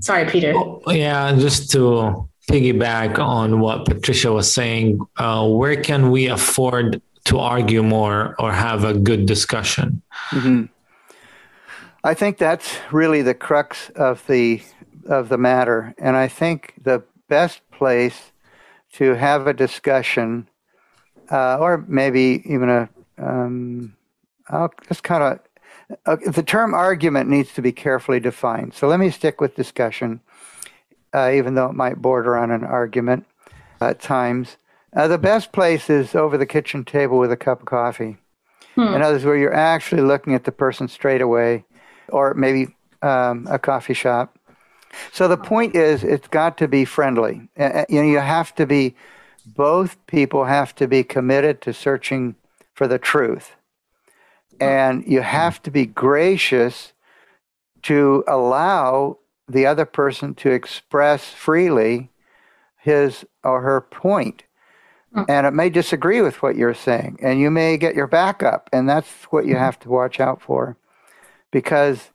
Sorry, 0.00 0.24
Peter. 0.26 0.52
Oh, 0.56 0.82
yeah, 0.88 1.34
just 1.34 1.70
to 1.72 2.28
piggyback 2.50 3.18
on 3.18 3.60
what 3.60 3.84
Patricia 3.86 4.32
was 4.32 4.52
saying, 4.52 5.00
uh, 5.16 5.48
where 5.48 5.80
can 5.80 6.10
we 6.10 6.26
afford 6.26 7.00
to 7.24 7.38
argue 7.38 7.82
more 7.82 8.34
or 8.38 8.52
have 8.52 8.84
a 8.84 8.94
good 8.94 9.26
discussion. 9.26 10.02
Mm-hmm. 10.30 10.64
I 12.02 12.14
think 12.14 12.38
that's 12.38 12.78
really 12.90 13.22
the 13.22 13.34
crux 13.34 13.90
of 13.90 14.26
the 14.26 14.62
of 15.06 15.28
the 15.28 15.38
matter, 15.38 15.94
and 15.98 16.16
I 16.16 16.28
think 16.28 16.74
the 16.82 17.02
best 17.28 17.62
place 17.70 18.32
to 18.94 19.14
have 19.14 19.46
a 19.46 19.52
discussion, 19.52 20.48
uh, 21.30 21.58
or 21.58 21.84
maybe 21.88 22.42
even 22.44 22.68
a, 22.68 22.88
um, 23.18 23.96
I'll 24.48 24.72
just 24.88 25.02
kind 25.02 25.22
of. 25.22 25.40
Uh, 26.06 26.16
the 26.26 26.42
term 26.42 26.74
argument 26.74 27.28
needs 27.28 27.52
to 27.54 27.62
be 27.62 27.72
carefully 27.72 28.20
defined. 28.20 28.74
So 28.74 28.86
let 28.86 29.00
me 29.00 29.10
stick 29.10 29.40
with 29.40 29.56
discussion, 29.56 30.20
uh, 31.12 31.32
even 31.34 31.54
though 31.54 31.66
it 31.66 31.74
might 31.74 32.00
border 32.00 32.36
on 32.36 32.50
an 32.50 32.64
argument 32.64 33.26
at 33.80 34.00
times. 34.00 34.56
Uh, 34.94 35.08
the 35.08 35.18
best 35.18 35.52
place 35.52 35.88
is 35.88 36.14
over 36.14 36.36
the 36.36 36.46
kitchen 36.46 36.84
table 36.84 37.18
with 37.18 37.32
a 37.32 37.36
cup 37.36 37.60
of 37.60 37.66
coffee. 37.66 38.18
Hmm. 38.74 38.94
In 38.94 39.02
others, 39.02 39.24
where 39.24 39.36
you're 39.36 39.54
actually 39.54 40.02
looking 40.02 40.34
at 40.34 40.44
the 40.44 40.52
person 40.52 40.86
straight 40.86 41.20
away, 41.20 41.64
or 42.08 42.34
maybe 42.34 42.74
um, 43.02 43.46
a 43.50 43.58
coffee 43.58 43.94
shop. 43.94 44.36
So 45.12 45.28
the 45.28 45.36
point 45.36 45.74
is, 45.74 46.04
it's 46.04 46.28
got 46.28 46.56
to 46.58 46.68
be 46.68 46.84
friendly. 46.84 47.48
Uh, 47.58 47.84
you 47.88 48.00
know, 48.02 48.08
you 48.08 48.18
have 48.18 48.54
to 48.56 48.66
be. 48.66 48.94
Both 49.46 49.96
people 50.06 50.44
have 50.44 50.74
to 50.76 50.86
be 50.86 51.02
committed 51.02 51.62
to 51.62 51.72
searching 51.72 52.36
for 52.74 52.86
the 52.86 52.98
truth, 52.98 53.52
and 54.60 55.04
you 55.06 55.20
have 55.22 55.62
to 55.62 55.70
be 55.70 55.86
gracious 55.86 56.92
to 57.82 58.24
allow 58.26 59.18
the 59.48 59.66
other 59.66 59.84
person 59.84 60.34
to 60.34 60.50
express 60.50 61.30
freely 61.30 62.10
his 62.78 63.24
or 63.42 63.62
her 63.62 63.80
point. 63.80 64.44
Hmm. 65.14 65.22
And 65.28 65.46
it 65.46 65.52
may 65.52 65.70
disagree 65.70 66.20
with 66.20 66.42
what 66.42 66.56
you're 66.56 66.74
saying, 66.74 67.18
and 67.22 67.40
you 67.40 67.50
may 67.50 67.76
get 67.76 67.94
your 67.94 68.06
back 68.06 68.42
up, 68.42 68.70
and 68.72 68.88
that's 68.88 69.24
what 69.30 69.46
you 69.46 69.56
have 69.56 69.78
to 69.80 69.88
watch 69.88 70.20
out 70.20 70.40
for. 70.40 70.76
Because 71.50 72.10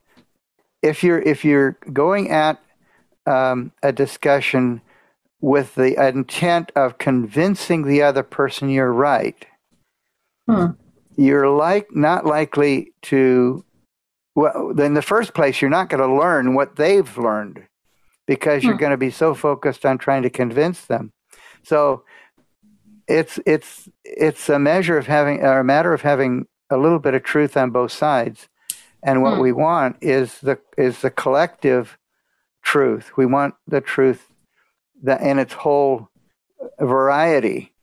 if 0.81 1.03
you're 1.03 1.19
if 1.19 1.43
you're 1.43 1.77
going 1.91 2.29
at 2.29 2.61
um, 3.25 3.71
a 3.83 3.91
discussion 3.91 4.81
with 5.41 5.75
the 5.75 6.07
intent 6.07 6.71
of 6.75 6.97
convincing 6.97 7.83
the 7.83 8.01
other 8.01 8.23
person 8.23 8.69
you're 8.69 8.93
right, 8.93 9.45
Hmm. 10.47 10.71
You're 11.17 11.49
like 11.49 11.95
not 11.95 12.25
likely 12.25 12.93
to. 13.03 13.63
Well, 14.35 14.79
in 14.79 14.95
the 14.95 15.01
first 15.01 15.33
place, 15.33 15.61
you're 15.61 15.69
not 15.71 15.89
going 15.89 16.01
to 16.01 16.13
learn 16.15 16.55
what 16.55 16.75
they've 16.75 17.17
learned 17.17 17.67
because 18.27 18.67
you're 18.67 18.75
Hmm. 18.75 18.79
going 18.79 18.91
to 18.91 18.97
be 18.97 19.11
so 19.11 19.33
focused 19.33 19.85
on 19.85 19.97
trying 19.97 20.23
to 20.23 20.29
convince 20.29 20.81
them. 20.85 21.13
So 21.63 22.03
it's 23.07 23.39
it's 23.45 23.89
it's 24.03 24.49
a 24.49 24.59
measure 24.59 24.97
of 24.97 25.07
having 25.07 25.41
or 25.41 25.59
a 25.59 25.63
matter 25.63 25.93
of 25.93 26.01
having 26.01 26.47
a 26.69 26.77
little 26.77 26.99
bit 26.99 27.13
of 27.13 27.23
truth 27.23 27.55
on 27.57 27.71
both 27.71 27.91
sides. 27.91 28.49
And 29.03 29.21
what 29.21 29.35
Hmm. 29.35 29.41
we 29.41 29.51
want 29.51 29.97
is 30.01 30.39
the 30.41 30.59
is 30.77 31.01
the 31.01 31.11
collective 31.11 31.97
truth. 32.63 33.11
We 33.17 33.25
want 33.25 33.55
the 33.67 33.81
truth 33.81 34.31
that 35.03 35.21
in 35.21 35.39
its 35.39 35.53
whole 35.53 36.09
variety. 36.79 37.74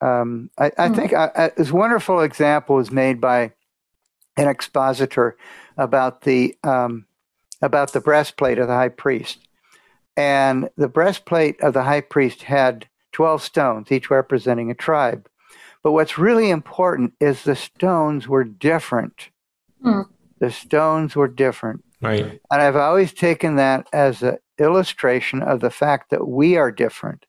Um, 0.00 0.50
I, 0.58 0.70
I 0.78 0.88
Hmm. 0.88 0.94
think 0.94 1.12
I, 1.12 1.30
I, 1.36 1.50
this 1.56 1.72
wonderful 1.72 2.20
example 2.20 2.76
was 2.76 2.90
made 2.90 3.20
by 3.20 3.52
an 4.36 4.48
expositor 4.48 5.36
about 5.76 6.22
the 6.22 6.56
um, 6.64 7.06
about 7.62 7.92
the 7.92 8.00
breastplate 8.00 8.58
of 8.58 8.68
the 8.68 8.74
high 8.74 8.90
priest, 8.90 9.48
and 10.16 10.68
the 10.76 10.88
breastplate 10.88 11.60
of 11.62 11.72
the 11.72 11.84
high 11.84 12.02
priest 12.02 12.42
had 12.42 12.88
twelve 13.12 13.42
stones, 13.42 13.90
each 13.90 14.10
representing 14.10 14.70
a 14.70 14.74
tribe. 14.74 15.28
But 15.82 15.92
what's 15.92 16.18
really 16.18 16.50
important 16.50 17.14
is 17.20 17.42
the 17.44 17.56
stones 17.56 18.26
were 18.26 18.44
different. 18.44 19.30
Hmm. 19.82 20.02
The 20.38 20.50
stones 20.50 21.14
were 21.14 21.28
different. 21.28 21.84
Right. 22.02 22.40
And 22.50 22.62
I've 22.62 22.76
always 22.76 23.12
taken 23.12 23.56
that 23.56 23.88
as 23.92 24.22
an 24.22 24.38
illustration 24.58 25.42
of 25.42 25.60
the 25.60 25.70
fact 25.70 26.10
that 26.10 26.26
we 26.28 26.56
are 26.56 26.70
different. 26.70 27.25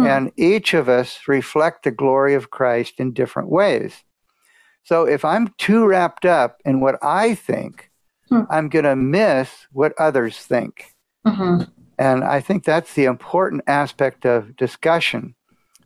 Hmm. 0.00 0.06
And 0.06 0.32
each 0.36 0.72
of 0.72 0.88
us 0.88 1.20
reflect 1.28 1.84
the 1.84 1.90
glory 1.90 2.34
of 2.34 2.50
Christ 2.50 2.94
in 2.98 3.12
different 3.12 3.50
ways. 3.50 4.02
So 4.82 5.06
if 5.06 5.24
I'm 5.24 5.52
too 5.58 5.86
wrapped 5.86 6.24
up 6.24 6.60
in 6.64 6.80
what 6.80 6.98
I 7.02 7.34
think, 7.34 7.90
Hmm. 8.30 8.42
I'm 8.48 8.68
going 8.68 8.84
to 8.84 8.96
miss 8.96 9.66
what 9.72 9.92
others 9.98 10.38
think. 10.38 10.94
Mhm. 11.26 11.68
And 11.98 12.24
I 12.24 12.40
think 12.40 12.64
that's 12.64 12.94
the 12.94 13.04
important 13.04 13.62
aspect 13.66 14.24
of 14.24 14.56
discussion. 14.56 15.34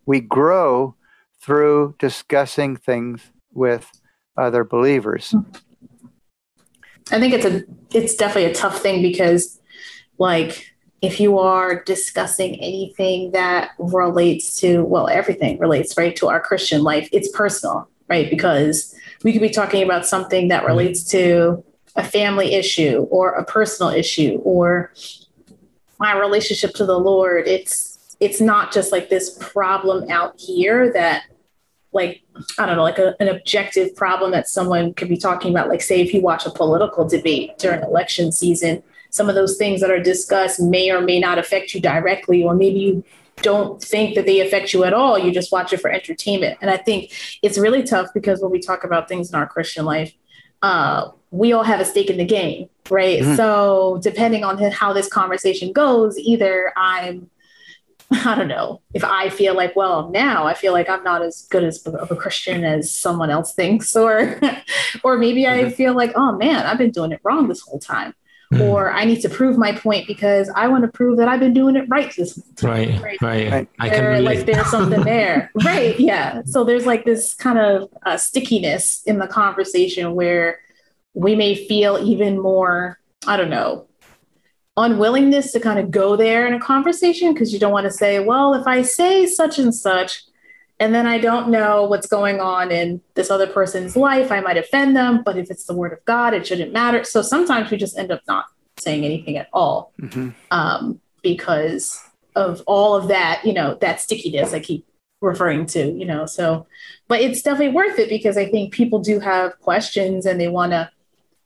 We 0.07 0.21
grow 0.21 0.95
through 1.41 1.97
discussing 1.99 2.77
things 2.77 3.33
with 3.53 3.91
other 4.37 4.63
believers. 4.63 5.35
I 7.11 7.19
think 7.19 7.35
it's 7.35 7.47
a 7.47 7.65
it's 7.93 8.15
definitely 8.15 8.51
a 8.51 8.55
tough 8.55 8.81
thing 8.81 9.03
because 9.03 9.61
like 10.19 10.74
if 11.05 11.21
you 11.21 11.39
are 11.39 11.83
discussing 11.85 12.57
anything 12.57 13.31
that 13.33 13.71
relates 13.79 14.59
to 14.61 14.85
well 14.85 15.09
everything 15.09 15.59
relates 15.59 15.97
right 15.97 16.17
to 16.17 16.29
our 16.29 16.41
Christian 16.41 16.83
life 16.83 17.09
it's 17.13 17.29
personal 17.29 17.89
right? 18.09 18.29
Because 18.29 18.95
we 19.23 19.33
could 19.33 19.41
be 19.41 19.51
talking 19.51 19.83
about 19.83 20.07
something 20.07 20.49
that 20.49 20.61
mm-hmm. 20.61 20.69
relates 20.69 21.05
to 21.05 21.65
a 21.97 22.05
family 22.05 22.55
issue 22.55 23.07
or 23.11 23.33
a 23.33 23.45
personal 23.45 23.93
issue 23.93 24.41
or 24.43 24.93
my 25.99 26.19
relationship 26.19 26.75
to 26.75 26.87
the 26.87 26.99
Lord. 26.99 27.47
It's 27.47 28.17
it's 28.21 28.41
not 28.41 28.73
just 28.73 28.93
like 28.93 29.11
this 29.11 29.37
problem 29.41 30.11
out 30.11 30.39
here 30.39 30.93
that 30.93 31.25
like 31.93 32.23
I 32.59 32.67
don't 32.67 32.77
know, 32.77 32.83
like 32.83 32.99
a, 32.99 33.15
an 33.21 33.29
objective 33.29 33.95
problem 33.95 34.33
that 34.33 34.49
someone 34.49 34.95
could 34.95 35.09
be 35.09 35.17
talking 35.17 35.53
about. 35.53 35.69
Like, 35.69 35.83
say, 35.83 36.01
if 36.01 36.13
you 36.13 36.21
watch 36.21 36.45
a 36.45 36.51
political 36.51 37.07
debate 37.09 37.59
during 37.59 37.83
election 37.83 38.33
season, 38.33 38.83
some 39.15 39.29
of 39.29 39.37
those 39.37 39.57
things 39.57 39.81
that 39.81 39.93
are 39.93 40.01
discussed 40.03 40.61
may 40.61 40.91
or 40.91 41.01
may 41.01 41.21
not 41.21 41.39
affect 41.39 41.73
you 41.73 41.81
directly, 41.81 42.43
or 42.43 42.53
maybe 42.53 42.81
you 42.81 43.05
don't 43.43 43.81
think 43.81 44.17
that 44.17 44.27
they 44.27 44.41
affect 44.41 44.73
you 44.75 44.83
at 44.83 44.93
all. 44.93 45.17
You 45.17 45.31
just 45.31 45.53
watch 45.53 45.73
it 45.73 45.81
for 45.81 45.89
entertainment. 45.89 46.59
And 46.61 46.69
I 46.69 46.77
think 46.77 47.13
it's 47.41 47.57
really 47.57 47.85
tough 47.85 48.09
because 48.13 48.41
when 48.43 48.51
we 48.51 48.59
talk 48.59 48.83
about 48.83 49.09
things 49.09 49.29
in 49.29 49.37
our 49.37 49.47
Christian 49.47 49.85
life, 49.85 50.13
uh, 50.63 51.11
we 51.31 51.53
all 51.53 51.63
have 51.63 51.79
a 51.79 51.85
stake 51.85 52.11
in 52.11 52.17
the 52.17 52.25
game, 52.25 52.69
right? 52.91 53.21
Mhm. 53.23 53.37
So, 53.37 54.01
depending 54.03 54.43
on 54.43 54.59
how 54.73 54.93
this 54.93 55.07
conversation 55.09 55.73
goes, 55.73 56.19
either 56.19 56.73
I'm 56.77 57.31
I 58.11 58.35
don't 58.35 58.49
know 58.49 58.81
if 58.95 59.03
I 59.05 59.29
feel 59.29 59.55
like, 59.55 59.77
well, 59.77 60.11
now 60.11 60.45
I 60.47 60.55
feel 60.55 60.73
like 60.73 60.89
I'm 60.91 61.05
not 61.05 61.23
as 61.23 61.47
good 61.51 61.63
as 61.65 61.79
of 61.87 62.11
a 62.11 62.17
Christian 62.17 62.65
as 62.65 62.91
someone 62.93 63.31
else 63.31 63.55
thinks, 63.55 63.95
or, 63.97 64.39
or 65.05 65.19
maybe 65.19 65.47
I 65.47 65.65
Mhm. 65.65 65.73
feel 65.75 65.95
like, 65.95 66.13
oh 66.17 66.33
man, 66.37 66.67
I've 66.67 66.79
been 66.79 66.91
doing 66.91 67.13
it 67.13 67.21
wrong 67.23 67.49
this 67.49 67.61
whole 67.61 67.79
time, 67.79 68.15
Hmm. 68.53 68.61
or 68.61 68.91
I 68.93 69.05
need 69.05 69.21
to 69.23 69.29
prove 69.29 69.57
my 69.57 69.73
point 69.73 70.07
because 70.07 70.51
I 70.55 70.69
want 70.69 70.83
to 70.85 70.89
prove 70.89 71.17
that 71.19 71.29
I've 71.29 71.41
been 71.41 71.55
doing 71.55 71.77
it 71.77 71.87
right 71.89 72.13
this 72.15 72.35
whole 72.37 72.45
time. 72.57 73.03
Right. 73.03 73.03
Right. 73.03 73.23
Right. 73.23 73.53
Right. 73.53 73.69
I 73.81 73.89
can 73.89 73.99
There- 74.03 74.11
relate. 74.11 74.25
like 74.39 74.47
there's 74.47 74.67
something 74.71 75.03
there, 75.05 75.51
right? 75.65 75.99
Yeah. 75.99 76.43
So 76.45 76.63
there's 76.63 76.85
like 76.87 77.05
this 77.05 77.33
kind 77.35 77.59
of 77.59 77.89
uh, 78.05 78.17
stickiness 78.19 79.03
in 79.05 79.19
the 79.19 79.27
conversation 79.27 80.15
where 80.15 80.59
we 81.15 81.35
may 81.35 81.55
feel 81.55 81.99
even 82.03 82.39
more, 82.41 82.99
I 83.27 83.37
don't 83.37 83.51
know, 83.51 83.87
unwillingness 84.77 85.53
to 85.53 85.61
kind 85.61 85.79
of 85.79 85.91
go 85.91 86.17
there 86.17 86.47
in 86.47 86.55
a 86.55 86.61
conversation 86.61 87.33
because 87.33 87.53
you 87.53 87.59
don't 87.59 87.73
want 87.73 87.85
to 87.85 87.93
say, 87.93 88.19
well, 88.21 88.55
if 88.55 88.67
I 88.67 88.83
say 88.83 89.25
such 89.27 89.59
and 89.59 89.75
such, 89.75 90.23
and 90.81 90.95
then 90.95 91.07
I 91.07 91.19
don't 91.19 91.51
know 91.51 91.85
what's 91.85 92.07
going 92.07 92.41
on 92.41 92.71
in 92.71 93.01
this 93.15 93.31
other 93.31 93.47
person's 93.47 93.97
life, 93.97 94.33
I 94.33 94.41
might 94.41 94.57
offend 94.57 94.97
them. 94.97 95.23
But 95.25 95.37
if 95.37 95.51
it's 95.51 95.65
the 95.65 95.75
word 95.75 95.93
of 95.93 96.05
God, 96.05 96.35
it 96.35 96.47
shouldn't 96.47 96.73
matter. 96.73 97.05
So 97.05 97.23
sometimes 97.23 97.71
we 97.71 97.77
just 97.77 97.97
end 97.99 98.11
up 98.11 98.23
not 98.27 98.47
saying 98.79 99.05
anything 99.05 99.37
at 99.37 99.49
all 99.53 99.93
Mhm. 100.01 100.35
um, 100.51 101.01
because 101.23 102.01
of 102.35 102.63
all 102.67 102.97
of 102.97 103.09
that, 103.09 103.43
you 103.45 103.53
know, 103.53 103.77
that 103.81 104.01
stickiness 104.01 104.53
I 104.53 104.59
keep 104.59 104.85
referring 105.21 105.65
to, 105.67 105.93
you 105.93 106.05
know. 106.05 106.27
So, 106.27 106.67
but 107.09 107.21
it's 107.21 107.41
definitely 107.41 107.75
worth 107.75 107.99
it 107.99 108.09
because 108.09 108.37
I 108.37 108.47
think 108.47 108.73
people 108.73 108.99
do 108.99 109.21
have 109.21 109.59
questions 109.61 110.27
and 110.27 110.41
they 110.41 110.49
want 110.49 110.73
to 110.73 110.91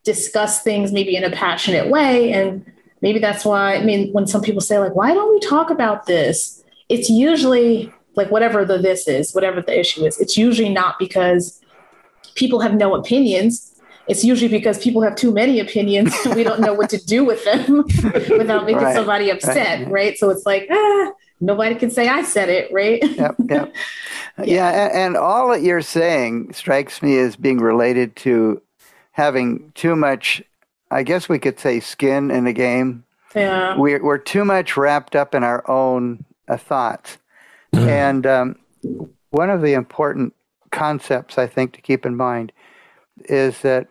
discuss 0.04 0.62
things 0.62 0.90
maybe 0.90 1.14
in 1.14 1.22
a 1.22 1.30
passionate 1.30 1.90
way. 1.90 2.32
And 2.32 2.64
maybe 3.02 3.18
that's 3.18 3.44
why, 3.44 3.74
I 3.74 3.84
mean, 3.84 4.10
when 4.12 4.26
some 4.26 4.40
people 4.40 4.62
say, 4.62 4.78
like, 4.78 4.94
why 4.94 5.12
don't 5.12 5.30
we 5.30 5.38
talk 5.40 5.70
about 5.70 6.06
this? 6.06 6.64
It's 6.88 7.10
usually 7.10 7.92
like 8.18 8.30
whatever 8.30 8.64
the 8.66 8.76
this 8.76 9.08
is, 9.08 9.32
whatever 9.32 9.62
the 9.62 9.78
issue 9.78 10.04
is, 10.04 10.20
it's 10.20 10.36
usually 10.36 10.68
not 10.68 10.98
because 10.98 11.60
people 12.34 12.60
have 12.60 12.74
no 12.74 12.94
opinions. 12.94 13.74
It's 14.08 14.24
usually 14.24 14.48
because 14.48 14.78
people 14.82 15.02
have 15.02 15.14
too 15.16 15.32
many 15.32 15.60
opinions 15.60 16.14
and 16.24 16.34
we 16.34 16.42
don't 16.42 16.60
know 16.60 16.72
what 16.74 16.90
to 16.90 16.98
do 17.04 17.24
with 17.24 17.44
them 17.44 17.84
without 18.38 18.64
making 18.66 18.82
Right, 18.82 18.94
somebody 18.94 19.30
upset, 19.30 19.80
right. 19.84 19.90
right. 19.90 20.18
So 20.18 20.30
it's 20.30 20.46
like, 20.46 20.66
ah, 20.70 21.12
nobody 21.40 21.74
can 21.74 21.90
say 21.90 22.08
I 22.08 22.22
said 22.22 22.48
it, 22.48 22.72
right? 22.72 23.00
Yep, 23.02 23.34
yep. 23.50 23.74
yeah, 24.44 24.68
and, 24.70 24.92
and 24.92 25.16
all 25.16 25.50
that 25.50 25.62
you're 25.62 25.82
saying 25.82 26.52
strikes 26.54 27.02
me 27.02 27.18
as 27.18 27.36
being 27.36 27.58
related 27.58 28.16
to 28.16 28.62
having 29.12 29.70
too 29.74 29.94
much, 29.94 30.42
I 30.90 31.02
guess 31.02 31.28
we 31.28 31.38
could 31.38 31.60
say, 31.60 31.78
skin 31.80 32.30
in 32.30 32.44
the 32.44 32.52
game. 32.54 33.04
yeah. 33.34 33.76
We're, 33.76 34.02
we're 34.02 34.18
too 34.18 34.44
much 34.44 34.76
wrapped 34.76 35.14
up 35.16 35.34
in 35.34 35.44
our 35.44 35.68
own 35.70 36.24
uh, 36.48 36.56
thoughts. 36.56 37.18
And 37.72 38.26
um, 38.26 38.56
one 39.30 39.50
of 39.50 39.62
the 39.62 39.74
important 39.74 40.34
concepts 40.70 41.38
I 41.38 41.46
think 41.46 41.72
to 41.74 41.80
keep 41.80 42.04
in 42.06 42.16
mind 42.16 42.52
is 43.24 43.60
that 43.62 43.88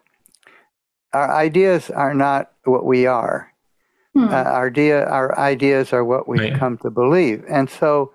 our 1.14 1.34
ideas 1.34 1.90
are 1.90 2.14
not 2.14 2.52
what 2.66 2.86
we 2.86 3.06
are. 3.06 3.52
Hmm. 4.14 4.26
Uh, 4.26 4.44
our, 4.44 4.68
idea, 4.68 5.06
our 5.06 5.38
ideas 5.38 5.94
are 5.94 6.04
what 6.04 6.28
we 6.28 6.40
Right. 6.40 6.54
come 6.58 6.78
to 6.80 6.90
believe. 6.90 7.44
And 7.50 7.70
so 7.70 8.14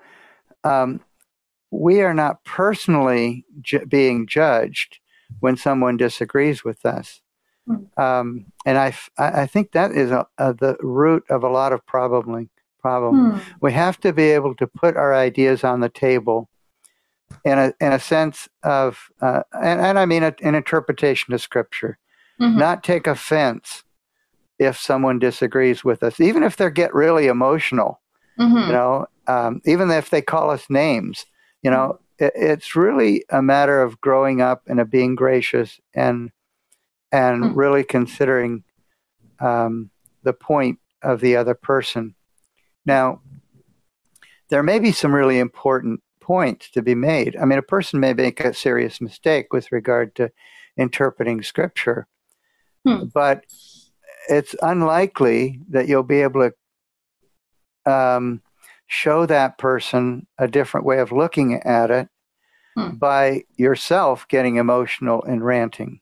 um, 0.64 1.00
we 1.71 2.00
are 2.02 2.14
not 2.14 2.45
personally 2.45 3.45
ju- 3.61 3.87
being 3.87 4.26
judged 4.26 4.99
when 5.40 5.57
someone 5.57 5.97
disagrees 5.97 6.64
with 6.64 6.85
us. 6.85 7.21
Hmm. 7.66 7.76
Um, 8.02 8.47
and 8.66 8.78
I, 8.78 8.88
f- 8.88 9.11
I 9.19 9.47
think 9.47 9.73
that 9.73 9.92
is 9.92 10.11
a, 10.11 10.26
a, 10.38 10.52
the 10.52 10.76
root 10.81 11.25
of 11.31 11.45
a 11.45 11.49
lot 11.49 11.73
of 11.73 11.87
problem. 11.87 12.50
Problem. 12.83 13.33
Hmm. 13.33 13.39
We 13.61 13.73
have 13.73 13.99
to 14.01 14.12
be 14.12 14.31
able 14.31 14.55
to 14.57 14.67
put 14.67 14.97
our 14.97 15.15
ideas 15.15 15.65
on 15.65 15.81
the 15.81 15.89
table 15.89 16.49
in 17.45 17.59
a 17.59 17.73
in 17.81 17.93
a 17.93 17.99
sense 17.99 18.49
of, 18.62 19.09
uh, 19.21 19.43
and, 19.53 19.81
and 19.81 19.99
I 19.99 20.05
mean 20.05 20.23
a, 20.23 20.35
an 20.43 20.55
interpretation 20.55 21.33
of 21.33 21.41
Scripture, 21.41 21.99
mm-hmm. 22.41 22.59
not 22.59 22.85
take 22.85 23.07
offense 23.07 23.85
if 24.59 24.79
someone 24.79 25.19
disagrees 25.19 25.83
with 25.83 26.03
us, 26.03 26.21
even 26.21 26.43
if 26.43 26.57
they 26.57 26.71
get 26.71 26.95
really 26.95 27.27
emotional. 27.27 28.01
Mm-hmm. 28.39 28.57
You 28.57 28.73
know, 28.73 29.07
um, 29.27 29.61
even 29.65 29.91
if 29.91 30.11
they 30.11 30.23
call 30.23 30.51
us 30.51 30.67
names, 30.69 31.27
you 31.62 31.71
know, 31.71 31.99
mm-hmm. 32.21 32.25
it, 32.25 32.33
it's 32.37 32.77
really 32.77 33.25
a 33.31 33.43
matter 33.43 33.83
of 33.83 34.01
growing 34.01 34.41
up 34.41 34.62
and 34.67 34.81
of 34.81 34.91
being 34.91 35.15
gracious 35.15 35.81
and 35.95 36.31
and 37.11 37.45
mm-hmm. 37.45 37.59
really 37.59 37.85
considering 37.85 38.65
um, 39.41 39.91
the 40.23 40.33
point 40.33 40.79
of 41.03 41.21
the 41.21 41.37
other 41.37 41.55
person. 41.55 42.15
Now, 42.85 43.21
there 44.51 44.62
may 44.62 44.79
be 44.79 44.93
some 44.93 45.15
really 45.15 45.39
important 45.39 46.03
points 46.21 46.71
to 46.71 46.83
be 46.83 46.95
made. 46.95 47.37
I 47.37 47.45
mean, 47.45 47.59
a 47.59 47.62
person 47.62 48.01
may 48.01 48.15
make 48.15 48.41
a 48.41 48.55
serious 48.55 49.01
mistake 49.01 49.53
with 49.53 49.73
regard 49.73 50.15
to 50.17 50.31
interpreting 50.77 51.43
scripture, 51.43 52.07
hmm. 52.87 53.05
but 53.12 53.45
it's 54.29 54.55
unlikely 54.62 55.61
that 55.71 55.89
you'll 55.89 56.03
be 56.03 56.23
able 56.23 56.51
to 57.87 57.93
um, 57.93 58.43
show 58.87 59.27
that 59.27 59.59
person 59.59 60.27
a 60.39 60.47
different 60.47 60.87
way 60.87 60.99
of 60.99 61.12
looking 61.12 61.55
at 61.55 61.91
it 61.91 62.09
hmm. 62.77 62.91
by 62.91 63.45
yourself 63.57 64.27
getting 64.29 64.57
emotional 64.57 65.23
and 65.25 65.45
ranting. 65.45 66.01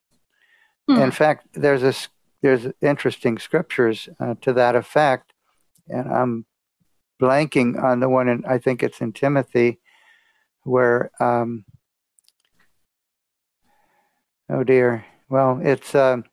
Hmm. 0.88 0.98
In 0.98 1.10
fact, 1.10 1.46
there's 1.54 1.82
a 1.82 1.94
there's 2.42 2.66
interesting 2.80 3.38
scriptures 3.38 4.08
uh, 4.18 4.34
to 4.40 4.52
that 4.54 4.74
effect, 4.74 5.34
and 5.88 6.10
I'm 6.10 6.46
blanking 7.20 7.80
on 7.82 8.00
the 8.00 8.08
one, 8.08 8.28
and 8.28 8.44
I 8.46 8.58
think 8.58 8.82
it's 8.82 9.00
in 9.00 9.12
Timothy, 9.12 9.78
where 10.62 11.10
um, 11.20 11.64
oh 14.48 14.64
dear, 14.64 15.04
well, 15.28 15.60
it's 15.62 15.94
um, 15.94 16.24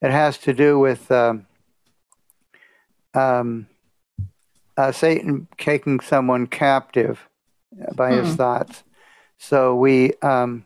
it 0.00 0.10
has 0.10 0.38
to 0.38 0.52
do 0.52 0.78
with 0.78 1.10
um, 1.10 1.46
um, 3.14 3.66
uh, 4.76 4.92
Satan 4.92 5.48
taking 5.58 6.00
someone 6.00 6.46
captive 6.46 7.28
by 7.94 8.12
his 8.12 8.30
hmm. 8.30 8.36
thoughts. 8.36 8.84
So 9.38 9.76
we 9.76 10.14
um, 10.22 10.64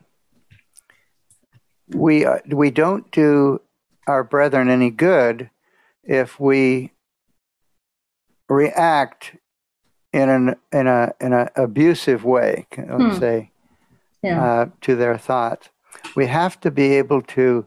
we 1.89 2.25
uh, 2.25 2.39
we 2.47 2.71
don't 2.71 3.09
do 3.11 3.61
our 4.07 4.23
brethren 4.23 4.69
any 4.69 4.89
good 4.89 5.49
if 6.03 6.39
we 6.39 6.91
react 8.49 9.35
in 10.13 10.29
an 10.29 10.55
in 10.71 10.87
a 10.87 11.13
in 11.19 11.33
an 11.33 11.49
abusive 11.55 12.23
way, 12.23 12.67
let's 12.77 13.15
hmm. 13.15 13.19
say, 13.19 13.51
yeah. 14.21 14.43
uh, 14.43 14.65
to 14.81 14.95
their 14.95 15.17
thoughts. 15.17 15.69
We 16.15 16.27
have 16.27 16.59
to 16.61 16.71
be 16.71 16.93
able 16.93 17.21
to 17.21 17.65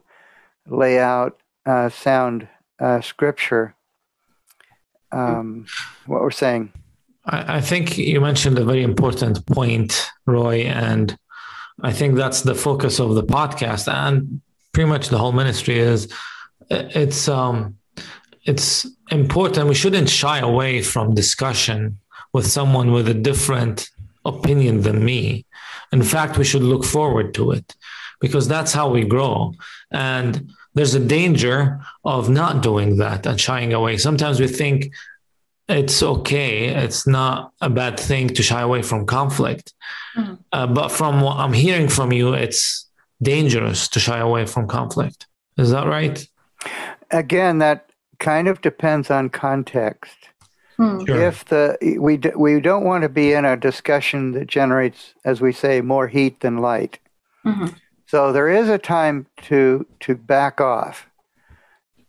lay 0.67 0.99
out 0.99 1.39
uh, 1.65 1.89
sound 1.89 2.47
uh, 2.79 3.01
scripture. 3.01 3.75
Um, 5.11 5.65
what 6.05 6.21
we're 6.21 6.31
saying. 6.31 6.73
I, 7.25 7.57
I 7.57 7.61
think 7.61 7.97
you 7.97 8.19
mentioned 8.19 8.59
a 8.59 8.65
very 8.65 8.83
important 8.83 9.45
point, 9.45 10.09
Roy, 10.25 10.63
and 10.63 11.17
I 11.81 11.93
think 11.93 12.15
that's 12.15 12.41
the 12.41 12.55
focus 12.55 12.99
of 12.99 13.15
the 13.15 13.23
podcast 13.23 13.91
and 13.91 14.41
pretty 14.73 14.89
much 14.89 15.09
the 15.09 15.17
whole 15.17 15.31
ministry 15.31 15.79
is 15.79 16.07
it's 16.69 17.27
um 17.27 17.75
it's 18.43 18.85
important 19.11 19.67
we 19.67 19.73
shouldn't 19.73 20.09
shy 20.09 20.37
away 20.39 20.81
from 20.81 21.15
discussion 21.15 21.97
with 22.37 22.47
someone 22.57 22.89
with 22.91 23.07
a 23.09 23.21
different 23.29 23.77
opinion 24.33 24.75
than 24.85 25.05
me. 25.11 25.45
In 25.91 26.03
fact 26.13 26.37
we 26.37 26.47
should 26.49 26.65
look 26.71 26.85
forward 26.97 27.27
to 27.37 27.43
it 27.57 27.67
because 28.23 28.45
that's 28.47 28.73
how 28.77 28.87
we 28.95 29.03
grow. 29.15 29.35
And 29.91 30.31
there's 30.75 30.95
a 30.95 31.07
danger 31.17 31.57
of 32.15 32.29
not 32.29 32.63
doing 32.69 32.97
that 33.03 33.25
and 33.25 33.39
shying 33.47 33.71
away. 33.73 33.93
Sometimes 33.97 34.39
we 34.39 34.47
think 34.47 34.77
it's 35.67 35.99
okay. 36.15 36.53
It's 36.85 37.03
not 37.19 37.37
a 37.67 37.69
bad 37.81 37.95
thing 38.09 38.25
to 38.35 38.41
shy 38.49 38.61
away 38.61 38.81
from 38.89 39.05
conflict. 39.05 39.73
Mm-hmm. 40.17 40.35
uh, 40.57 40.67
but 40.79 40.89
from 40.99 41.13
what 41.21 41.37
i'm 41.43 41.53
hearing 41.53 41.89
from 41.97 42.09
you 42.11 42.33
it's 42.33 42.87
dangerous 43.21 43.87
to 43.89 43.99
shy 43.99 44.19
away 44.19 44.45
from 44.45 44.67
conflict. 44.67 45.27
Is 45.57 45.71
that 45.71 45.87
right? 45.87 46.27
Again, 47.11 47.59
that 47.59 47.89
kind 48.19 48.47
of 48.47 48.61
depends 48.61 49.09
on 49.09 49.29
context. 49.29 50.17
Hmm. 50.77 51.03
Sure. 51.05 51.21
If 51.21 51.45
the 51.45 51.77
we 51.99 52.17
we 52.35 52.61
don't 52.61 52.83
want 52.83 53.01
to 53.01 53.09
be 53.09 53.33
in 53.33 53.45
a 53.45 53.57
discussion 53.57 54.31
that 54.33 54.47
generates, 54.47 55.15
as 55.25 55.41
we 55.41 55.51
say, 55.51 55.81
more 55.81 56.07
heat 56.07 56.39
than 56.41 56.57
light. 56.57 56.99
Mm-hmm. 57.45 57.67
So 58.05 58.31
there 58.31 58.49
is 58.49 58.69
a 58.69 58.77
time 58.77 59.25
to 59.43 59.85
to 60.01 60.15
back 60.15 60.61
off. 60.61 61.07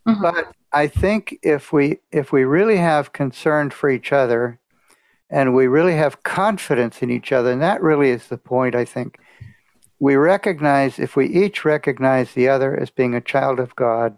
Mm-hmm. 0.06 0.22
But 0.22 0.52
I 0.72 0.86
think 0.86 1.38
if 1.42 1.72
we 1.72 1.98
if 2.12 2.30
we 2.30 2.44
really 2.44 2.76
have 2.76 3.14
concern 3.14 3.70
for 3.70 3.88
each 3.88 4.12
other, 4.12 4.58
and 5.30 5.54
we 5.54 5.66
really 5.66 5.96
have 5.96 6.22
confidence 6.22 7.02
in 7.02 7.10
each 7.10 7.32
other, 7.32 7.50
and 7.52 7.62
that 7.62 7.82
really 7.82 8.10
is 8.10 8.28
the 8.28 8.36
point. 8.36 8.74
I 8.74 8.84
think 8.84 9.18
we 9.98 10.16
recognize 10.16 10.98
if 10.98 11.16
we 11.16 11.26
each 11.26 11.64
recognize 11.64 12.32
the 12.32 12.48
other 12.48 12.78
as 12.78 12.90
being 12.90 13.14
a 13.14 13.20
child 13.20 13.58
of 13.58 13.74
God 13.76 14.16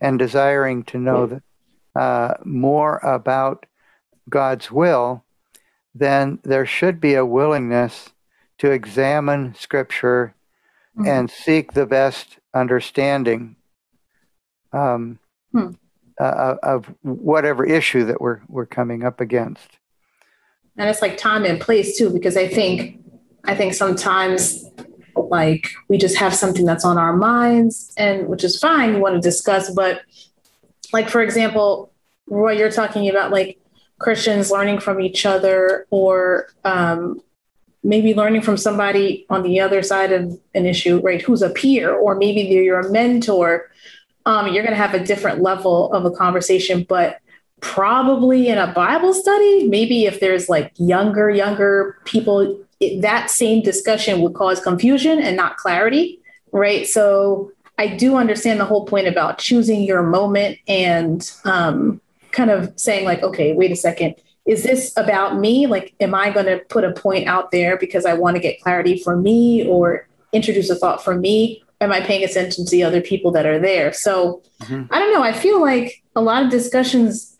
and 0.00 0.18
desiring 0.18 0.84
to 0.84 0.98
know 0.98 1.26
that, 1.26 1.42
uh, 1.94 2.34
more 2.44 2.98
about 2.98 3.66
God's 4.30 4.70
will, 4.70 5.24
then 5.94 6.38
there 6.42 6.66
should 6.66 7.00
be 7.00 7.14
a 7.14 7.26
willingness 7.26 8.10
to 8.58 8.70
examine 8.70 9.54
Scripture 9.54 10.34
mm-hmm. 10.96 11.08
and 11.08 11.30
seek 11.30 11.72
the 11.72 11.86
best 11.86 12.38
understanding 12.54 13.56
um, 14.72 15.18
hmm. 15.52 15.70
uh, 16.20 16.56
of 16.62 16.86
whatever 17.02 17.64
issue 17.64 18.04
that 18.04 18.20
we're 18.20 18.40
we're 18.48 18.66
coming 18.66 19.04
up 19.04 19.20
against. 19.20 19.78
And 20.76 20.88
it's 20.88 21.02
like 21.02 21.18
time 21.18 21.44
and 21.44 21.60
place 21.60 21.98
too, 21.98 22.10
because 22.10 22.36
I 22.36 22.48
think 22.48 23.00
I 23.44 23.54
think 23.54 23.74
sometimes 23.74 24.64
like 25.16 25.70
we 25.88 25.98
just 25.98 26.16
have 26.16 26.34
something 26.34 26.64
that's 26.64 26.84
on 26.84 26.98
our 26.98 27.14
minds 27.14 27.92
and 27.96 28.26
which 28.26 28.44
is 28.44 28.58
fine 28.58 28.94
you 28.94 29.00
want 29.00 29.14
to 29.14 29.20
discuss 29.20 29.70
but 29.70 30.00
like 30.92 31.08
for 31.08 31.20
example 31.20 31.92
roy 32.26 32.52
you're 32.52 32.70
talking 32.70 33.08
about 33.08 33.30
like 33.30 33.59
christians 34.00 34.50
learning 34.50 34.80
from 34.80 35.00
each 35.00 35.24
other 35.24 35.86
or 35.90 36.48
um, 36.64 37.20
maybe 37.84 38.14
learning 38.14 38.42
from 38.42 38.56
somebody 38.56 39.24
on 39.30 39.42
the 39.42 39.60
other 39.60 39.82
side 39.82 40.12
of 40.12 40.38
an 40.54 40.66
issue 40.66 41.00
right 41.00 41.22
who's 41.22 41.42
a 41.42 41.50
peer 41.50 41.94
or 41.94 42.14
maybe 42.16 42.40
you're 42.40 42.80
a 42.80 42.90
mentor 42.90 43.70
um, 44.26 44.52
you're 44.52 44.62
going 44.62 44.76
to 44.76 44.86
have 44.86 44.94
a 44.94 45.04
different 45.04 45.40
level 45.40 45.92
of 45.92 46.04
a 46.04 46.10
conversation 46.10 46.84
but 46.88 47.20
probably 47.60 48.48
in 48.48 48.58
a 48.58 48.72
bible 48.72 49.14
study 49.14 49.68
maybe 49.68 50.06
if 50.06 50.18
there's 50.18 50.48
like 50.48 50.72
younger 50.78 51.30
younger 51.30 51.98
people 52.04 52.58
it, 52.80 53.02
that 53.02 53.30
same 53.30 53.62
discussion 53.62 54.20
would 54.22 54.34
cause 54.34 54.60
confusion 54.60 55.20
and 55.20 55.36
not 55.36 55.58
clarity, 55.58 56.20
right? 56.50 56.86
So 56.86 57.52
I 57.78 57.86
do 57.88 58.16
understand 58.16 58.58
the 58.58 58.64
whole 58.64 58.86
point 58.86 59.06
about 59.06 59.38
choosing 59.38 59.82
your 59.82 60.02
moment 60.02 60.58
and 60.66 61.30
um, 61.44 62.00
kind 62.32 62.50
of 62.50 62.72
saying, 62.76 63.04
like, 63.04 63.22
okay, 63.22 63.52
wait 63.52 63.70
a 63.70 63.76
second. 63.76 64.14
Is 64.46 64.62
this 64.62 64.92
about 64.96 65.38
me? 65.38 65.66
Like, 65.66 65.94
am 66.00 66.14
I 66.14 66.30
going 66.30 66.46
to 66.46 66.58
put 66.68 66.84
a 66.84 66.92
point 66.92 67.28
out 67.28 67.50
there 67.50 67.76
because 67.76 68.04
I 68.06 68.14
want 68.14 68.36
to 68.36 68.40
get 68.40 68.60
clarity 68.60 68.98
for 68.98 69.16
me 69.16 69.66
or 69.66 70.08
introduce 70.32 70.70
a 70.70 70.76
thought 70.76 71.04
for 71.04 71.14
me? 71.14 71.62
Am 71.80 71.92
I 71.92 72.00
paying 72.00 72.24
attention 72.24 72.64
to 72.64 72.70
the 72.70 72.82
other 72.82 73.00
people 73.00 73.30
that 73.32 73.46
are 73.46 73.58
there? 73.58 73.92
So 73.92 74.42
mm-hmm. 74.62 74.92
I 74.92 74.98
don't 74.98 75.12
know. 75.12 75.22
I 75.22 75.32
feel 75.32 75.60
like 75.60 76.02
a 76.16 76.20
lot 76.20 76.42
of 76.42 76.50
discussions 76.50 77.36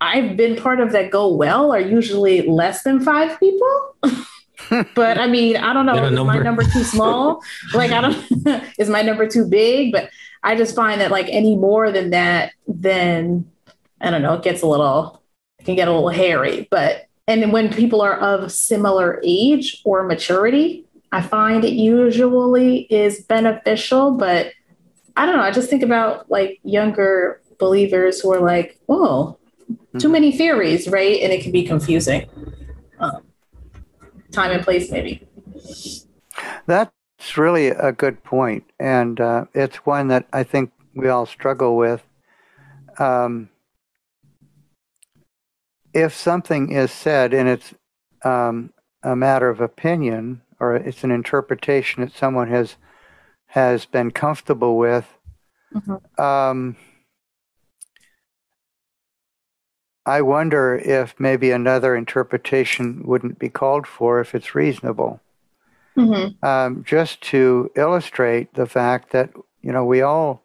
I've 0.00 0.36
been 0.36 0.56
part 0.56 0.80
of 0.80 0.92
that 0.92 1.10
go 1.10 1.32
well 1.32 1.72
are 1.72 1.80
usually 1.80 2.42
less 2.42 2.82
than 2.82 3.00
five 3.00 3.38
people. 3.40 3.96
but 4.94 5.18
I 5.18 5.26
mean, 5.26 5.56
I 5.56 5.72
don't 5.72 5.86
know. 5.86 6.04
Is 6.04 6.12
number. 6.12 6.32
my 6.32 6.38
number 6.38 6.64
too 6.64 6.84
small? 6.84 7.42
like, 7.74 7.92
I 7.92 8.00
don't, 8.00 8.64
is 8.78 8.88
my 8.88 9.02
number 9.02 9.26
too 9.26 9.46
big? 9.46 9.92
But 9.92 10.10
I 10.42 10.54
just 10.54 10.76
find 10.76 11.00
that 11.00 11.10
like 11.10 11.28
any 11.28 11.56
more 11.56 11.90
than 11.90 12.10
that, 12.10 12.52
then 12.66 13.50
I 14.00 14.10
don't 14.10 14.22
know, 14.22 14.34
it 14.34 14.42
gets 14.42 14.62
a 14.62 14.66
little, 14.66 15.22
it 15.58 15.64
can 15.64 15.74
get 15.74 15.88
a 15.88 15.92
little 15.92 16.08
hairy. 16.08 16.68
But, 16.70 17.06
and 17.26 17.52
when 17.52 17.72
people 17.72 18.00
are 18.00 18.18
of 18.18 18.52
similar 18.52 19.20
age 19.24 19.82
or 19.84 20.02
maturity, 20.02 20.84
I 21.12 21.22
find 21.22 21.64
it 21.64 21.72
usually 21.72 22.80
is 22.82 23.22
beneficial. 23.22 24.12
But 24.12 24.52
I 25.16 25.24
don't 25.24 25.36
know. 25.36 25.42
I 25.42 25.50
just 25.50 25.70
think 25.70 25.82
about 25.82 26.30
like 26.30 26.60
younger 26.62 27.40
believers 27.58 28.20
who 28.20 28.32
are 28.32 28.40
like, 28.40 28.78
oh, 28.88 29.38
too 29.98 30.08
many 30.08 30.30
theories, 30.30 30.88
right? 30.88 31.20
And 31.22 31.32
it 31.32 31.42
can 31.42 31.52
be 31.52 31.64
confusing. 31.64 32.28
Um, 32.98 33.22
time 34.30 34.52
and 34.52 34.62
place, 34.62 34.90
maybe. 34.90 35.26
That's 36.66 36.92
really 37.36 37.68
a 37.68 37.92
good 37.92 38.22
point, 38.22 38.64
and 38.78 39.18
uh, 39.20 39.46
it's 39.54 39.76
one 39.86 40.08
that 40.08 40.26
I 40.32 40.42
think 40.42 40.70
we 40.94 41.08
all 41.08 41.26
struggle 41.26 41.76
with. 41.76 42.02
Um, 42.98 43.48
if 45.96 46.14
something 46.14 46.70
is 46.70 46.92
said 46.92 47.32
and 47.32 47.48
it's 47.48 47.72
um, 48.22 48.70
a 49.02 49.16
matter 49.16 49.48
of 49.48 49.62
opinion 49.62 50.42
or 50.60 50.76
it's 50.76 51.02
an 51.04 51.10
interpretation 51.10 52.02
that 52.04 52.12
someone 52.12 52.48
has 52.48 52.76
has 53.46 53.86
been 53.86 54.10
comfortable 54.10 54.76
with, 54.76 55.06
Mhm. 55.72 56.20
um, 56.20 56.76
I 60.04 60.20
wonder 60.20 60.76
if 60.76 61.18
maybe 61.18 61.50
another 61.50 61.96
interpretation 61.96 63.02
wouldn't 63.04 63.38
be 63.38 63.48
called 63.48 63.86
for 63.86 64.20
if 64.20 64.34
it's 64.34 64.54
reasonable. 64.54 65.20
Mhm. 65.96 66.36
Um, 66.44 66.84
just 66.84 67.22
to 67.32 67.70
illustrate 67.74 68.52
the 68.54 68.66
fact 68.66 69.10
that 69.12 69.30
you 69.62 69.72
know 69.72 69.84
we 69.86 70.02
all 70.02 70.44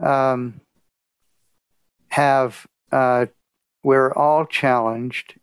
um, 0.00 0.60
have 2.10 2.66
uh, 2.92 3.26
we're 3.82 4.12
all 4.12 4.46
challenged 4.46 5.34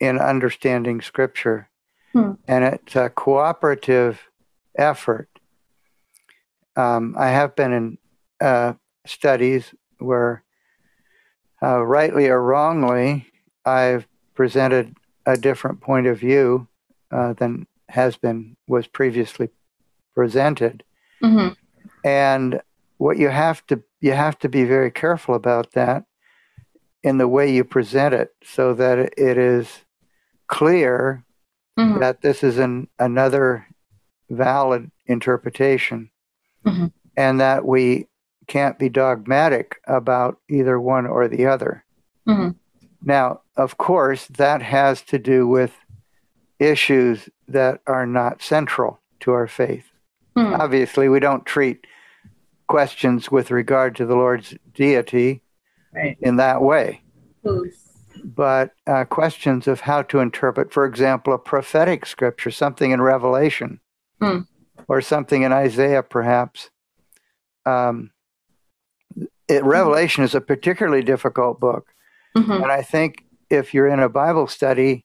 in 0.00 0.18
understanding 0.18 1.00
Scripture, 1.00 1.68
Hmm. 2.12 2.32
and 2.46 2.64
it's 2.64 2.96
a 2.96 3.10
cooperative 3.10 4.20
effort. 4.76 5.28
Um, 6.76 7.14
I 7.18 7.28
have 7.30 7.56
been 7.56 7.72
in 7.72 7.98
uh, 8.40 8.74
studies 9.06 9.74
where, 9.98 10.44
uh, 11.62 11.84
rightly 11.84 12.28
or 12.28 12.40
wrongly, 12.42 13.26
I've 13.64 14.06
presented 14.34 14.94
a 15.26 15.36
different 15.36 15.80
point 15.80 16.06
of 16.06 16.18
view 16.18 16.68
uh, 17.10 17.32
than 17.32 17.66
has 17.88 18.16
been 18.16 18.56
was 18.68 18.86
previously 18.86 19.48
presented, 20.14 20.84
Mhm. 21.22 21.56
and 22.04 22.60
what 22.98 23.16
you 23.18 23.28
have 23.28 23.66
to 23.66 23.82
you 24.00 24.12
have 24.12 24.38
to 24.38 24.48
be 24.48 24.64
very 24.64 24.90
careful 24.92 25.34
about 25.34 25.72
that 25.72 26.04
in 27.02 27.18
the 27.18 27.28
way 27.28 27.52
you 27.52 27.64
present 27.64 28.14
it, 28.14 28.34
so 28.42 28.74
that 28.74 28.98
it 28.98 29.38
is 29.38 29.84
clear 30.46 31.24
Mhm. 31.78 32.00
that 32.00 32.22
this 32.22 32.42
is 32.42 32.58
an 32.58 32.88
another 32.98 33.66
valid 34.30 34.90
interpretation 35.06 36.10
Mhm. 36.66 36.92
and 37.16 37.40
that 37.40 37.64
we 37.64 38.08
can't 38.46 38.78
be 38.78 38.88
dogmatic 38.88 39.76
about 39.86 40.38
either 40.48 40.80
one 40.80 41.06
or 41.06 41.28
the 41.28 41.46
other. 41.46 41.84
Mhm. 42.26 42.56
Now, 43.02 43.42
of 43.56 43.78
course, 43.78 44.26
that 44.28 44.60
has 44.62 45.02
to 45.02 45.18
do 45.18 45.46
with 45.46 45.72
issues 46.58 47.28
that 47.46 47.80
are 47.86 48.06
not 48.06 48.42
central 48.42 49.00
to 49.20 49.32
our 49.32 49.46
faith. 49.46 49.86
Mhm. 50.36 50.58
Obviously, 50.58 51.08
we 51.08 51.20
don't 51.20 51.46
treat 51.46 51.86
questions 52.66 53.30
with 53.30 53.50
regard 53.50 53.94
to 53.96 54.04
the 54.04 54.16
Lord's 54.16 54.56
deity 54.74 55.42
Right. 55.94 56.16
in 56.20 56.36
that 56.36 56.62
way 56.62 57.02
but 58.24 58.72
uh, 58.86 59.04
questions 59.04 59.66
of 59.68 59.80
how 59.80 60.02
to 60.02 60.18
interpret, 60.18 60.72
for 60.72 60.84
example, 60.84 61.32
a 61.32 61.38
prophetic 61.38 62.04
scripture, 62.04 62.50
something 62.50 62.90
in 62.90 63.00
Revelation, 63.00 63.80
Hmm. 64.20 64.40
or 64.88 65.00
something 65.00 65.42
in 65.42 65.52
Isaiah, 65.52 66.02
perhaps. 66.02 66.70
Um, 67.64 68.10
it, 69.48 69.62
Revelation 69.64 70.24
is 70.24 70.34
a 70.34 70.40
particularly 70.40 71.02
difficult 71.02 71.60
book, 71.60 71.86
Mhm. 72.36 72.62
and 72.62 72.72
I 72.72 72.82
think 72.82 73.24
if 73.50 73.72
you're 73.72 73.86
in 73.86 74.00
a 74.00 74.08
Bible 74.08 74.46
study 74.48 75.04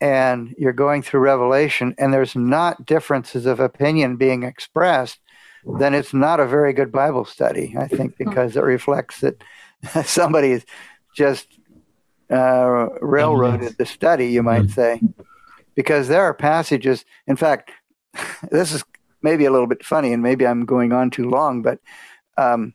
and 0.00 0.54
you're 0.56 0.72
going 0.72 1.02
through 1.02 1.20
Revelation 1.20 1.94
and 1.98 2.14
there's 2.14 2.36
not 2.36 2.86
differences 2.86 3.44
of 3.44 3.60
opinion 3.60 4.16
being 4.16 4.44
expressed, 4.44 5.18
then 5.78 5.94
it's 5.94 6.14
not 6.14 6.40
a 6.40 6.46
very 6.46 6.72
good 6.72 6.90
Bible 6.92 7.24
study, 7.26 7.74
I 7.78 7.86
think, 7.86 8.16
because 8.16 8.56
it 8.56 8.62
reflects 8.62 9.20
that 9.20 9.42
somebody 10.04 10.62
just 11.14 11.46
uh, 12.30 12.88
railroaded 13.00 13.76
the 13.76 13.86
study, 13.86 14.28
you 14.28 14.42
might 14.42 14.70
say. 14.70 15.00
Because 15.74 16.08
there 16.08 16.22
are 16.22 16.34
passages, 16.34 17.04
in 17.26 17.36
fact, 17.36 17.70
this 18.50 18.72
is 18.72 18.84
maybe 19.22 19.44
a 19.44 19.50
little 19.50 19.66
bit 19.66 19.84
funny 19.84 20.12
and 20.12 20.22
maybe 20.22 20.46
I'm 20.46 20.64
going 20.64 20.92
on 20.92 21.10
too 21.10 21.28
long, 21.28 21.62
but 21.62 21.78
um, 22.36 22.74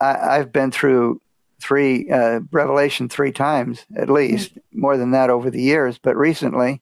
I, 0.00 0.38
I've 0.38 0.52
been 0.52 0.70
through 0.70 1.20
three 1.60 2.08
uh, 2.10 2.40
Revelation 2.50 3.08
three 3.08 3.32
times 3.32 3.84
at 3.96 4.08
least, 4.08 4.52
more 4.72 4.96
than 4.96 5.10
that 5.10 5.30
over 5.30 5.50
the 5.50 5.60
years, 5.60 5.98
but 5.98 6.16
recently, 6.16 6.80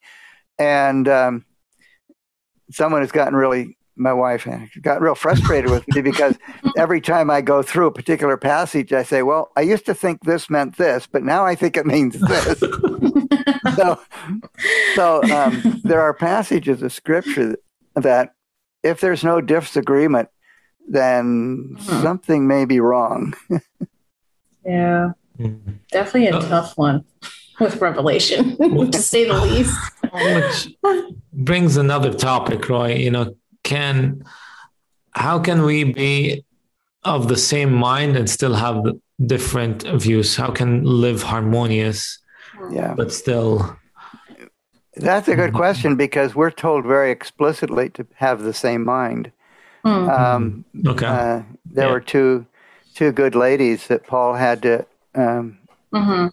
and 0.59 1.09
um, 1.09 1.45
someone 2.71 3.01
has 3.01 3.13
gotten 3.13 3.35
really 3.35 3.77
my 3.97 4.13
wife 4.13 4.47
got 4.83 5.01
real 5.01 5.15
frustrated 5.15 5.71
with 5.71 5.87
me 5.95 6.01
because 6.03 6.37
every 6.77 7.01
time 7.01 7.31
I 7.31 7.41
go 7.41 7.63
through 7.63 7.87
a 7.87 7.93
particular 7.93 8.37
passage, 8.37 8.93
I 8.93 9.03
say, 9.03 9.23
"Well, 9.23 9.51
I 9.57 9.63
used 9.63 9.87
to 9.87 9.95
think 9.95 10.25
this 10.25 10.51
meant 10.51 10.77
this, 10.77 11.07
but 11.07 11.23
now 11.23 11.45
I 11.47 11.55
think 11.55 11.77
it 11.77 11.87
means 11.87 12.21
this." 12.21 12.61
so, 13.77 14.01
so 14.95 15.31
um, 15.31 15.63
there 15.85 16.01
are 16.01 16.15
passages 16.15 16.83
of 16.83 16.93
scripture 16.93 17.57
that, 17.95 18.35
if 18.83 19.01
there's 19.01 19.25
no 19.25 19.41
disagreement, 19.41 20.29
then 20.89 21.77
Hmm. 21.81 22.03
something 22.03 22.47
may 22.47 22.65
be 22.65 22.81
wrong. 22.81 23.35
Yeah, 24.65 25.13
Mhm. 25.39 25.79
definitely 25.93 26.27
a 26.29 26.37
Oh. 26.37 26.41
tough 26.41 26.77
one 26.77 27.05
with 27.61 27.81
Revelation, 27.81 28.57
to 28.91 28.99
say 28.99 29.25
the 29.25 29.35
least. 29.41 29.79
Which 30.13 30.77
brings 31.33 31.77
another 31.77 32.13
topic, 32.13 32.69
Roy. 32.69 32.95
You 32.95 33.13
know, 33.13 33.37
can 33.67 34.25
how 35.13 35.39
can 35.39 35.63
we 35.63 35.85
be 35.85 36.45
of 37.03 37.29
the 37.29 37.37
same 37.37 37.73
mind 37.73 38.17
and 38.17 38.29
still 38.29 38.55
have 38.55 38.77
different 39.27 39.83
views? 40.03 40.37
How 40.37 40.51
can 40.51 40.85
live 40.85 41.23
harmonious 41.23 42.19
Yeah, 42.71 42.95
but 42.95 43.13
still? 43.13 43.77
that's 44.97 45.29
a 45.29 45.37
good 45.37 45.53
question 45.53 45.97
because 45.97 46.35
we're 46.35 46.51
told 46.51 46.85
very 46.85 47.11
explicitly 47.11 47.89
to 47.91 48.07
have 48.15 48.43
the 48.43 48.53
same 48.55 48.85
mind. 48.85 49.33
Hmm. 49.85 50.09
Um, 50.09 50.65
Okay. 50.87 51.07
uh, 51.07 51.43
there 51.65 51.87
Yeah. 51.87 51.93
were 51.93 52.01
two 52.01 52.47
two 52.95 53.13
good 53.13 53.35
ladies 53.35 53.89
that 53.89 54.07
Paul 54.07 54.35
had 54.35 54.63
to 54.63 54.87
um, 55.15 55.59
Mhm. 55.93 56.31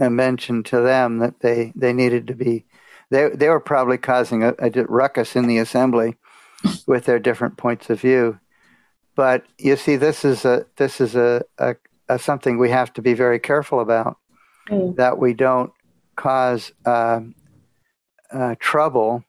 uh, 0.00 0.10
mention 0.10 0.62
to 0.64 0.80
them 0.80 1.18
that 1.18 1.40
they, 1.40 1.72
they 1.76 1.92
needed 1.92 2.26
to 2.26 2.34
be 2.34 2.64
they 3.10 3.28
they 3.28 3.48
were 3.48 3.60
probably 3.60 3.98
causing 3.98 4.42
a, 4.42 4.54
a 4.58 4.70
ruckus 4.88 5.36
in 5.36 5.46
the 5.46 5.58
assembly 5.58 6.16
with 6.86 7.04
their 7.04 7.18
different 7.18 7.56
points 7.56 7.90
of 7.90 8.00
view. 8.00 8.38
But 9.14 9.44
you 9.58 9.76
see, 9.76 9.96
this 9.96 10.24
is 10.24 10.44
a 10.44 10.66
this 10.76 11.00
is 11.00 11.14
a, 11.14 11.42
a, 11.58 11.76
a 12.08 12.18
something 12.18 12.58
we 12.58 12.70
have 12.70 12.92
to 12.94 13.02
be 13.02 13.14
very 13.14 13.38
careful 13.38 13.80
about 13.80 14.16
Mm. 14.70 14.94
that 14.94 15.18
we 15.18 15.34
don't 15.34 15.72
cause 16.14 16.70
um, 16.86 17.34
uh, 18.30 18.54
trouble 18.60 19.24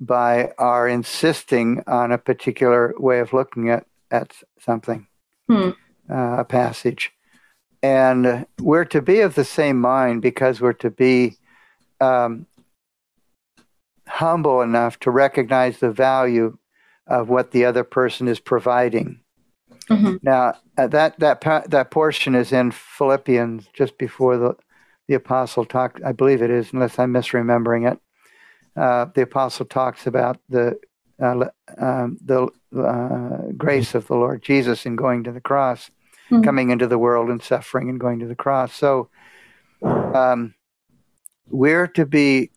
by 0.00 0.50
our 0.58 0.88
insisting 0.88 1.84
on 1.86 2.10
a 2.10 2.18
particular 2.18 2.94
way 2.98 3.20
of 3.20 3.32
looking 3.32 3.70
at 3.70 3.86
at 4.10 4.32
something, 4.58 5.06
Hmm. 5.48 5.70
uh, 6.10 6.36
a 6.40 6.44
passage, 6.44 7.12
and 7.80 8.26
uh, 8.26 8.44
we're 8.60 8.84
to 8.86 9.00
be 9.00 9.20
of 9.20 9.36
the 9.36 9.44
same 9.44 9.80
mind 9.80 10.20
because 10.20 10.60
we're 10.60 10.72
to 10.74 10.90
be 10.90 11.36
um, 12.00 12.46
humble 14.08 14.60
enough 14.60 14.98
to 15.00 15.10
recognize 15.10 15.78
the 15.78 15.90
value 15.90 16.56
of 17.06 17.28
what 17.28 17.50
the 17.50 17.64
other 17.64 17.84
person 17.84 18.28
is 18.28 18.40
providing. 18.40 19.20
Mhm. 19.90 20.18
Now 20.22 20.54
uh, 20.78 20.86
that 20.88 21.18
that 21.18 21.40
that 21.70 21.90
portion 21.90 22.34
is 22.34 22.52
in 22.52 22.70
Philippians 22.70 23.66
just 23.72 23.98
before 23.98 24.36
the 24.36 24.54
the 25.08 25.14
apostle 25.14 25.64
talked. 25.66 26.02
I 26.02 26.12
believe 26.12 26.40
it 26.42 26.50
is, 26.50 26.72
unless 26.72 26.98
I'm 26.98 27.12
misremembering 27.12 27.90
it. 27.92 27.98
Uh, 28.74 29.06
the 29.14 29.22
apostle 29.22 29.66
talks 29.66 30.06
about 30.06 30.38
the 30.48 30.78
uh, 31.22 31.44
um, 31.78 32.18
the 32.24 32.48
uh, 32.76 33.52
grace 33.56 33.94
of 33.94 34.06
the 34.06 34.14
Lord 34.16 34.42
Jesus 34.42 34.86
in 34.86 34.96
going 34.96 35.24
to 35.24 35.32
the 35.32 35.40
cross, 35.40 35.90
Mhm. 36.30 36.42
coming 36.42 36.70
into 36.70 36.86
the 36.86 36.98
world 36.98 37.28
and 37.28 37.42
suffering 37.42 37.88
and 37.90 38.00
going 38.00 38.18
to 38.20 38.26
the 38.26 38.34
cross. 38.34 38.72
So 38.72 39.10
um, 39.82 40.54
we're 41.50 41.86
to 41.88 42.06
be 42.06 42.50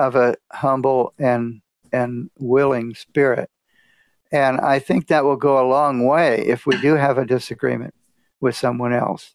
of 0.00 0.16
a 0.16 0.36
humble 0.50 1.12
and 1.18 1.60
and 1.92 2.30
willing 2.38 2.94
spirit. 2.94 3.50
And 4.32 4.60
I 4.60 4.78
think 4.78 5.08
that 5.08 5.24
will 5.24 5.36
go 5.36 5.60
a 5.60 5.68
long 5.68 6.06
way 6.06 6.38
if 6.46 6.66
we 6.66 6.80
do 6.80 6.94
have 6.94 7.18
a 7.18 7.26
disagreement 7.26 7.94
with 8.40 8.56
someone 8.56 8.92
else. 8.92 9.34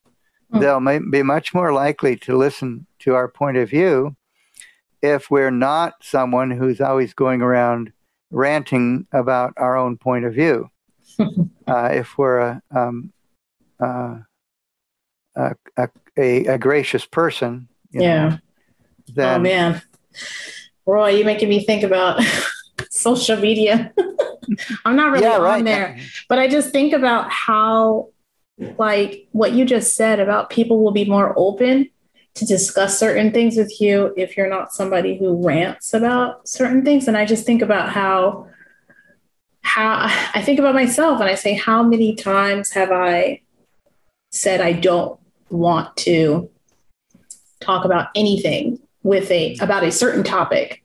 Mm. 0.53 0.61
They'll 0.61 0.79
may, 0.79 0.99
be 0.99 1.21
much 1.21 1.53
more 1.53 1.73
likely 1.73 2.15
to 2.17 2.37
listen 2.37 2.87
to 2.99 3.13
our 3.13 3.27
point 3.27 3.57
of 3.57 3.69
view 3.69 4.15
if 5.01 5.29
we're 5.29 5.51
not 5.51 5.93
someone 6.01 6.49
who's 6.49 6.81
always 6.81 7.13
going 7.13 7.41
around 7.41 7.91
ranting 8.31 9.05
about 9.11 9.53
our 9.57 9.77
own 9.77 9.97
point 9.97 10.25
of 10.25 10.33
view. 10.33 10.69
uh, 11.67 11.89
if 11.91 12.17
we're 12.17 12.39
a, 12.39 12.61
um, 12.73 13.11
uh, 13.79 14.17
a, 15.35 15.55
a, 15.77 16.45
a, 16.45 16.57
gracious 16.57 17.05
person, 17.05 17.67
you 17.91 17.99
know, 17.99 18.05
Yeah. 18.05 18.37
then 19.13 19.39
oh 19.39 19.43
man, 19.43 19.81
Roy, 20.85 21.11
you're 21.11 21.25
making 21.25 21.49
me 21.49 21.65
think 21.65 21.83
about 21.83 22.21
social 22.89 23.37
media. 23.37 23.93
I'm 24.85 24.95
not 24.95 25.11
really 25.11 25.25
yeah, 25.25 25.37
on 25.37 25.41
right. 25.41 25.65
there, 25.65 25.99
but 26.29 26.39
I 26.39 26.47
just 26.47 26.71
think 26.71 26.93
about 26.93 27.31
how, 27.31 28.09
like, 28.77 29.27
what 29.31 29.53
you 29.53 29.65
just 29.65 29.95
said 29.95 30.19
about 30.19 30.49
people 30.49 30.83
will 30.83 30.91
be 30.91 31.05
more 31.05 31.33
open 31.35 31.89
to 32.35 32.45
discuss 32.45 32.99
certain 32.99 33.31
things 33.31 33.55
with 33.55 33.81
you 33.81 34.13
if 34.17 34.37
you're 34.37 34.49
not 34.49 34.73
somebody 34.73 35.17
who 35.17 35.43
rants 35.45 35.93
about 35.93 36.47
certain 36.47 36.83
things. 36.83 37.07
And 37.07 37.17
I 37.17 37.25
just 37.25 37.45
think 37.45 37.61
about 37.61 37.89
how 37.89 38.47
how 39.61 40.05
I 40.33 40.43
think 40.43 40.59
about 40.59 40.75
myself 40.75 41.19
and 41.19 41.29
I 41.29 41.35
say, 41.35 41.55
how 41.55 41.81
many 41.81 42.13
times 42.13 42.71
have 42.73 42.91
I 42.91 43.41
said 44.31 44.61
I 44.61 44.73
don't 44.73 45.19
want 45.49 45.95
to 45.97 46.51
talk 47.61 47.83
about 47.83 48.09
anything 48.15 48.79
with 49.05 49.29
a 49.29 49.55
about 49.61 49.83
a 49.83 49.91
certain 49.91 50.23
topic 50.23 50.83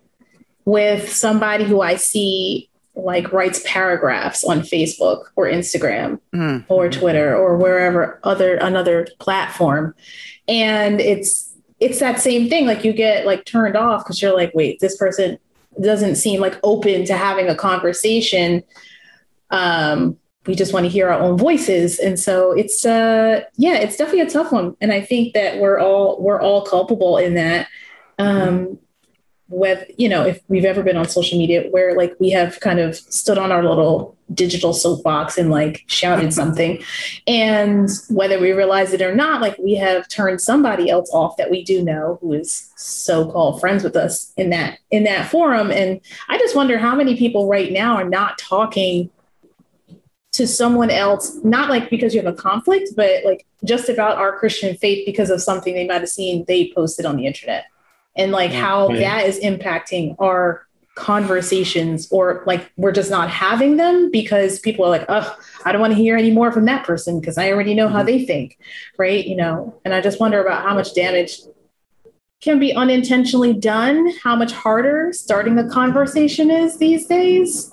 with 0.66 1.10
somebody 1.10 1.64
who 1.64 1.80
I 1.80 1.96
see 1.96 2.68
like 2.94 3.32
writes 3.32 3.62
paragraphs 3.64 4.44
on 4.44 4.60
Facebook 4.60 5.24
or 5.36 5.46
Instagram 5.46 6.20
mm. 6.34 6.62
or 6.68 6.90
Twitter 6.90 7.34
or 7.34 7.56
wherever 7.56 8.20
other 8.22 8.56
another 8.56 9.08
platform. 9.20 9.94
And 10.46 11.00
it's 11.00 11.50
it's 11.80 11.98
that 12.00 12.20
same 12.20 12.50
thing. 12.50 12.66
Like 12.66 12.84
you 12.84 12.92
get 12.92 13.24
like 13.24 13.46
turned 13.46 13.74
off 13.74 14.04
because 14.04 14.20
you're 14.20 14.36
like 14.36 14.52
wait 14.54 14.80
this 14.80 14.98
person 14.98 15.38
doesn't 15.80 16.16
seem 16.16 16.42
like 16.42 16.60
open 16.62 17.06
to 17.06 17.16
having 17.16 17.48
a 17.48 17.54
conversation. 17.54 18.62
Um, 19.48 20.18
we 20.46 20.54
just 20.54 20.74
want 20.74 20.84
to 20.84 20.90
hear 20.90 21.08
our 21.08 21.18
own 21.18 21.38
voices. 21.38 21.98
And 21.98 22.20
so 22.20 22.52
it's 22.52 22.84
uh 22.84 23.44
yeah 23.56 23.76
it's 23.76 23.96
definitely 23.96 24.20
a 24.20 24.30
tough 24.30 24.52
one. 24.52 24.76
And 24.82 24.92
i 24.92 25.00
think 25.00 25.32
that 25.32 25.58
we're 25.58 25.80
all 25.80 26.20
we're 26.20 26.42
all 26.42 26.66
culpable 26.66 27.16
in 27.16 27.34
that 27.36 27.66
um 28.20 28.78
with 29.48 29.90
you 29.98 30.08
know 30.08 30.24
if 30.24 30.40
we've 30.48 30.64
ever 30.64 30.82
been 30.82 30.96
on 30.96 31.08
social 31.08 31.36
media 31.36 31.68
where 31.70 31.96
like 31.96 32.14
we 32.20 32.30
have 32.30 32.60
kind 32.60 32.78
of 32.78 32.94
stood 32.94 33.36
on 33.36 33.50
our 33.50 33.64
little 33.64 34.16
digital 34.32 34.72
soapbox 34.72 35.36
and 35.38 35.50
like 35.50 35.84
shouted 35.86 36.32
something. 36.32 36.82
And 37.26 37.88
whether 38.08 38.40
we 38.40 38.52
realize 38.52 38.92
it 38.92 39.02
or 39.02 39.14
not 39.14 39.40
like 39.40 39.56
we 39.58 39.74
have 39.74 40.08
turned 40.08 40.40
somebody 40.40 40.90
else 40.90 41.10
off 41.12 41.36
that 41.36 41.50
we 41.50 41.62
do 41.62 41.82
know 41.82 42.18
who 42.20 42.32
is 42.32 42.72
so-called 42.76 43.60
friends 43.60 43.84
with 43.84 43.94
us 43.96 44.32
in 44.36 44.50
that 44.50 44.78
in 44.90 45.04
that 45.04 45.30
forum. 45.30 45.70
And 45.70 46.00
i 46.28 46.38
just 46.38 46.56
wonder 46.56 46.78
how 46.78 46.94
many 46.94 47.16
people 47.16 47.48
right 47.48 47.72
now 47.72 47.96
are 47.96 48.08
not 48.08 48.38
talking 48.38 49.10
to 50.32 50.46
someone 50.46 50.90
else 50.90 51.36
not 51.44 51.68
like 51.68 51.90
because 51.90 52.14
you 52.14 52.22
have 52.22 52.32
a 52.32 52.36
conflict 52.36 52.90
but 52.96 53.24
like 53.24 53.46
just 53.64 53.88
about 53.88 54.16
our 54.16 54.38
christian 54.38 54.76
faith 54.76 55.04
because 55.04 55.28
of 55.28 55.42
something 55.42 55.74
they 55.74 55.86
might 55.86 56.00
have 56.00 56.08
seen 56.08 56.44
they 56.46 56.72
posted 56.72 57.04
on 57.04 57.16
the 57.16 57.26
internet 57.26 57.64
and 58.20 58.32
like 58.32 58.52
how 58.52 58.88
that 58.88 59.26
is 59.26 59.40
impacting 59.40 60.14
our 60.18 60.66
conversations 60.94 62.10
or 62.12 62.42
like 62.46 62.70
we're 62.76 62.92
just 62.92 63.10
not 63.10 63.30
having 63.30 63.78
them 63.78 64.10
because 64.10 64.58
people 64.60 64.84
are 64.84 64.90
like 64.90 65.06
oh 65.08 65.38
i 65.64 65.72
don't 65.72 65.80
want 65.80 65.92
to 65.92 65.96
hear 65.96 66.16
any 66.16 66.30
more 66.30 66.52
from 66.52 66.66
that 66.66 66.84
person 66.84 67.18
because 67.18 67.38
i 67.38 67.50
already 67.50 67.74
know 67.74 67.86
mm-hmm. 67.86 67.96
how 67.96 68.02
they 68.02 68.24
think 68.24 68.58
right 68.98 69.26
you 69.26 69.34
know 69.34 69.74
and 69.84 69.94
i 69.94 70.00
just 70.00 70.20
wonder 70.20 70.40
about 70.44 70.62
how 70.62 70.74
much 70.74 70.94
damage 70.94 71.40
can 72.42 72.58
be 72.58 72.74
unintentionally 72.74 73.54
done 73.54 74.12
how 74.22 74.36
much 74.36 74.52
harder 74.52 75.10
starting 75.12 75.58
a 75.58 75.68
conversation 75.70 76.50
is 76.50 76.76
these 76.78 77.06
days 77.06 77.72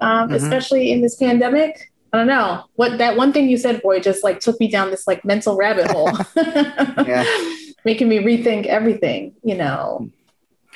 um, 0.00 0.26
mm-hmm. 0.26 0.34
especially 0.34 0.90
in 0.90 1.00
this 1.00 1.14
pandemic 1.14 1.92
I 2.10 2.16
don't 2.16 2.26
know 2.26 2.64
what 2.76 2.96
that 2.96 3.18
one 3.18 3.34
thing 3.34 3.50
you 3.50 3.58
said, 3.58 3.82
boy, 3.82 4.00
just 4.00 4.24
like 4.24 4.40
took 4.40 4.58
me 4.60 4.70
down 4.70 4.90
this 4.90 5.06
like 5.06 5.26
mental 5.26 5.58
rabbit 5.58 5.90
hole. 5.90 6.10
yeah 7.06 7.26
making 7.84 8.08
me 8.08 8.18
rethink 8.18 8.66
everything, 8.66 9.34
you 9.42 9.54
know. 9.54 10.10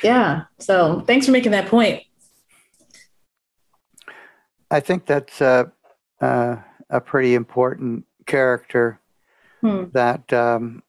Yeah. 0.02 0.44
So 0.58 1.00
thanks 1.06 1.26
for 1.26 1.32
making 1.32 1.52
that 1.52 1.68
point. 1.68 2.02
I 4.70 4.80
think 4.80 5.06
that's 5.06 5.40
a, 5.40 5.70
a, 6.20 6.58
a 6.88 7.00
pretty 7.00 7.34
important 7.34 8.06
character 8.26 8.98
hmm. 9.60 9.84
that 9.92 10.32
um, 10.32 10.82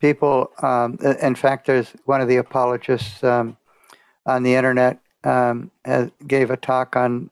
people, 0.00 0.50
um, 0.62 0.98
in 1.20 1.34
fact, 1.34 1.66
there's 1.66 1.92
one 2.04 2.20
of 2.20 2.28
the 2.28 2.36
apologists 2.36 3.22
um, 3.24 3.56
on 4.24 4.44
the 4.44 4.54
internet 4.54 5.00
um, 5.24 5.70
has, 5.84 6.10
gave 6.26 6.50
a 6.50 6.56
talk 6.56 6.96
on 6.96 7.30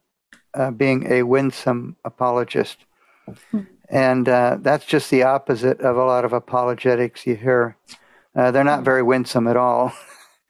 uh, 0.54 0.70
being 0.70 1.10
a 1.10 1.22
winsome 1.22 1.96
apologist. 2.04 2.78
Hmm. 3.50 3.60
And 3.90 4.28
uh, 4.28 4.58
that's 4.60 4.86
just 4.86 5.10
the 5.10 5.24
opposite 5.24 5.80
of 5.80 5.96
a 5.96 6.04
lot 6.04 6.24
of 6.24 6.32
apologetics 6.32 7.26
you 7.26 7.34
hear. 7.34 7.76
Uh, 8.34 8.50
they're 8.52 8.64
not 8.64 8.84
very 8.84 9.02
winsome 9.02 9.46
at 9.46 9.56
all. 9.56 9.92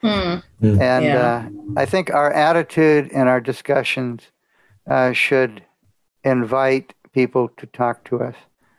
Hmm. 0.03 0.37
And 0.63 1.05
yeah. 1.05 1.47
uh, 1.47 1.49
I 1.77 1.85
think 1.85 2.09
our 2.09 2.33
attitude 2.33 3.11
and 3.13 3.29
our 3.29 3.39
discussions 3.39 4.23
uh, 4.89 5.13
should 5.13 5.63
invite 6.25 6.95
people 7.13 7.51
to 7.59 7.67
talk 7.67 8.05
to 8.05 8.23
us 8.23 8.35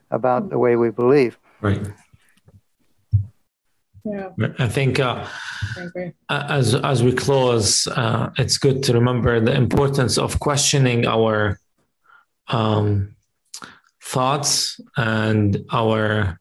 about 0.10 0.50
the 0.50 0.58
way 0.58 0.76
we 0.76 0.89
believe. 0.89 1.38
Right. 1.62 1.80
Yeah. 4.04 4.30
I 4.58 4.67
think 4.67 5.00
uh, 5.00 5.28
I 6.28 6.56
as 6.58 6.74
as 6.74 7.04
we 7.04 7.13
close, 7.13 7.86
uh, 7.86 8.32
it's 8.38 8.58
good 8.58 8.82
to 8.84 8.93
remember 8.93 9.39
the 9.39 9.54
importance 9.54 10.17
of 10.17 10.39
questioning 10.39 11.06
our 11.06 11.60
um, 12.47 13.15
thoughts 14.01 14.79
and 14.97 15.63
our 15.71 16.39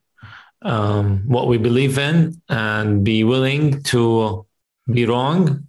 um, 0.63 1.23
what 1.27 1.47
we 1.47 1.59
believe 1.59 1.99
in 1.99 2.41
and 2.49 3.03
be 3.05 3.25
willing 3.25 3.83
to 3.85 4.47
be 4.91 5.07
wrong, 5.07 5.67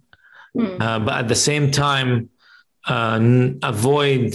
mm. 0.56 0.80
uh, 0.80 0.98
but 0.98 1.14
at 1.14 1.28
the 1.28 1.34
same 1.34 1.70
time 1.70 2.28
uh, 2.88 3.14
n- 3.14 3.58
avoid 3.62 4.34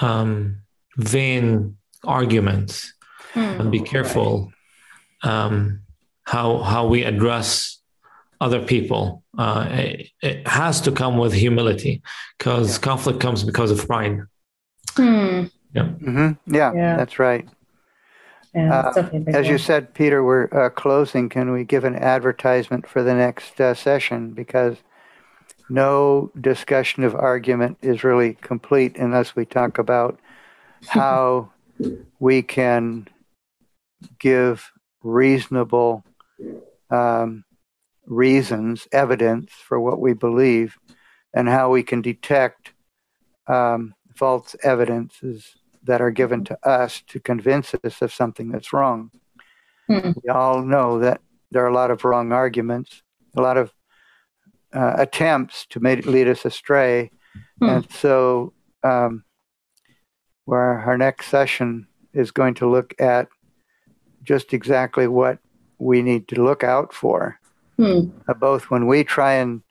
um, 0.00 0.62
vain 0.96 1.76
arguments 2.04 2.92
mm. 3.34 3.60
and 3.60 3.70
be 3.70 3.80
careful 3.80 4.52
um, 5.22 5.80
how 6.24 6.58
how 6.58 6.86
we 6.86 7.04
address 7.04 7.80
other 8.40 8.62
people. 8.62 9.22
Uh, 9.38 9.66
it, 9.70 10.08
it, 10.22 10.48
has 10.48 10.80
to 10.80 10.92
come 10.92 11.18
with 11.18 11.32
humility 11.32 12.02
because 12.38 12.78
yeah. 12.78 12.82
conflict 12.82 13.20
comes 13.20 13.44
because 13.44 13.70
of 13.70 13.86
pride. 13.86 14.20
Mm. 14.94 15.50
Yeah. 15.76 15.82
Mm-hmm. 15.82 16.54
yeah. 16.54 16.72
yeah, 16.72 16.96
that's 16.96 17.18
right. 17.18 17.46
Uh, 18.54 19.10
as 19.26 19.48
you 19.48 19.58
said, 19.58 19.92
Peter, 19.92 20.24
we're 20.24 20.48
uh, 20.50 20.70
closing. 20.70 21.28
Can 21.28 21.52
we 21.52 21.64
give 21.64 21.84
an 21.84 21.94
advertisement 21.94 22.88
for 22.88 23.02
the 23.02 23.12
next 23.12 23.60
uh, 23.60 23.74
session? 23.74 24.30
Because 24.30 24.78
no 25.68 26.30
discussion 26.40 27.04
of 27.04 27.14
argument 27.14 27.76
is 27.82 28.02
really 28.02 28.32
complete 28.40 28.96
unless 28.96 29.36
we 29.36 29.44
talk 29.44 29.76
about 29.76 30.18
how 30.86 31.52
we 32.18 32.40
can 32.40 33.06
give 34.18 34.72
reasonable 35.02 36.02
um, 36.88 37.44
reasons, 38.06 38.88
evidence 38.90 39.50
for 39.52 39.78
what 39.78 40.00
we 40.00 40.14
believe, 40.14 40.78
and 41.34 41.46
how 41.46 41.70
we 41.70 41.82
can 41.82 42.00
detect 42.00 42.72
um, 43.48 43.94
false 44.14 44.56
evidences 44.62 45.56
that 45.86 46.00
are 46.00 46.10
given 46.10 46.44
to 46.44 46.68
us 46.68 47.02
to 47.08 47.20
convince 47.20 47.74
us 47.74 48.02
of 48.02 48.12
something 48.12 48.50
that's 48.50 48.72
wrong. 48.72 49.10
Mm-hmm. 49.90 50.12
We 50.22 50.30
all 50.30 50.62
know 50.62 50.98
that 50.98 51.20
there 51.50 51.64
are 51.64 51.68
a 51.68 51.74
lot 51.74 51.90
of 51.90 52.04
wrong 52.04 52.32
arguments, 52.32 53.02
a 53.36 53.40
lot 53.40 53.56
of 53.56 53.72
uh, 54.72 54.94
attempts 54.98 55.66
to 55.70 55.80
make, 55.80 56.06
lead 56.06 56.28
us 56.28 56.44
astray. 56.44 57.10
Mm-hmm. 57.60 57.74
And 57.74 57.90
so, 57.92 58.52
um, 58.82 59.24
where 60.44 60.78
our 60.80 60.96
next 60.96 61.26
session 61.26 61.86
is 62.12 62.30
going 62.30 62.54
to 62.54 62.70
look 62.70 62.94
at 63.00 63.28
just 64.22 64.52
exactly 64.52 65.06
what 65.06 65.38
we 65.78 66.02
need 66.02 66.28
to 66.28 66.42
look 66.42 66.64
out 66.64 66.92
for, 66.92 67.38
mm. 67.78 68.10
uh, 68.28 68.34
both 68.34 68.70
when 68.70 68.86
we 68.86 69.04
try 69.04 69.34
and 69.34 69.62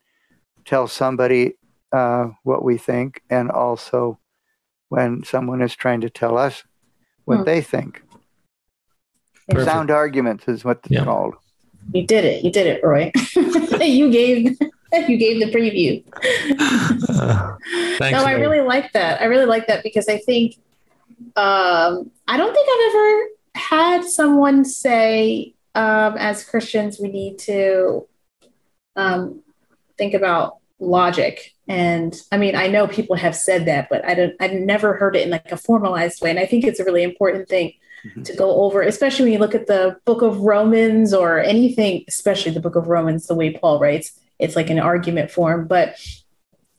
tell 0.64 0.86
somebody 0.86 1.54
uh, 1.92 2.28
what 2.42 2.62
we 2.62 2.76
think 2.76 3.22
and 3.30 3.50
also 3.50 4.18
when 4.88 5.24
someone 5.24 5.62
is 5.62 5.74
trying 5.74 6.00
to 6.00 6.10
tell 6.10 6.38
us 6.38 6.64
what 7.24 7.38
hmm. 7.38 7.44
they 7.44 7.60
think. 7.60 8.02
Perfect. 9.48 9.70
Sound 9.70 9.90
arguments 9.90 10.48
is 10.48 10.64
what 10.64 10.80
it's 10.84 10.90
yeah. 10.90 11.04
called. 11.04 11.34
You 11.92 12.06
did 12.06 12.24
it. 12.24 12.44
You 12.44 12.50
did 12.50 12.66
it, 12.66 12.82
Roy. 12.82 13.12
you 13.80 14.10
gave 14.10 14.56
you 15.08 15.16
gave 15.16 15.40
the 15.40 15.50
preview. 15.52 16.02
uh, 17.08 17.56
thanks, 17.98 18.18
no, 18.18 18.24
I 18.24 18.32
really 18.32 18.60
like 18.60 18.92
that. 18.92 19.20
I 19.20 19.26
really 19.26 19.46
like 19.46 19.66
that 19.68 19.82
because 19.82 20.08
I 20.08 20.18
think 20.18 20.56
um, 21.36 22.10
I 22.26 22.36
don't 22.36 22.52
think 22.52 22.68
I've 22.68 22.94
ever 22.94 23.26
had 23.54 24.04
someone 24.04 24.64
say, 24.64 25.54
um, 25.74 26.16
as 26.16 26.44
Christians, 26.44 26.98
we 27.00 27.08
need 27.08 27.38
to 27.40 28.06
um, 28.96 29.42
think 29.98 30.14
about 30.14 30.58
logic 30.78 31.56
and 31.68 32.20
I 32.30 32.36
mean, 32.36 32.54
I 32.54 32.68
know 32.68 32.86
people 32.86 33.16
have 33.16 33.34
said 33.34 33.66
that, 33.66 33.88
but 33.88 34.04
I 34.04 34.14
don't, 34.14 34.34
I've 34.38 34.52
never 34.52 34.94
heard 34.94 35.16
it 35.16 35.24
in 35.24 35.30
like 35.30 35.50
a 35.50 35.56
formalized 35.56 36.22
way. 36.22 36.30
And 36.30 36.38
I 36.38 36.46
think 36.46 36.64
it's 36.64 36.78
a 36.78 36.84
really 36.84 37.02
important 37.02 37.48
thing 37.48 37.72
mm-hmm. 38.04 38.22
to 38.22 38.36
go 38.36 38.62
over, 38.62 38.82
especially 38.82 39.24
when 39.24 39.32
you 39.32 39.38
look 39.40 39.54
at 39.54 39.66
the 39.66 39.96
book 40.04 40.22
of 40.22 40.40
Romans 40.40 41.12
or 41.12 41.40
anything, 41.40 42.04
especially 42.06 42.52
the 42.52 42.60
book 42.60 42.76
of 42.76 42.86
Romans, 42.86 43.26
the 43.26 43.34
way 43.34 43.52
Paul 43.52 43.80
writes, 43.80 44.18
it's 44.38 44.54
like 44.54 44.70
an 44.70 44.78
argument 44.78 45.30
form. 45.30 45.66
But 45.66 45.96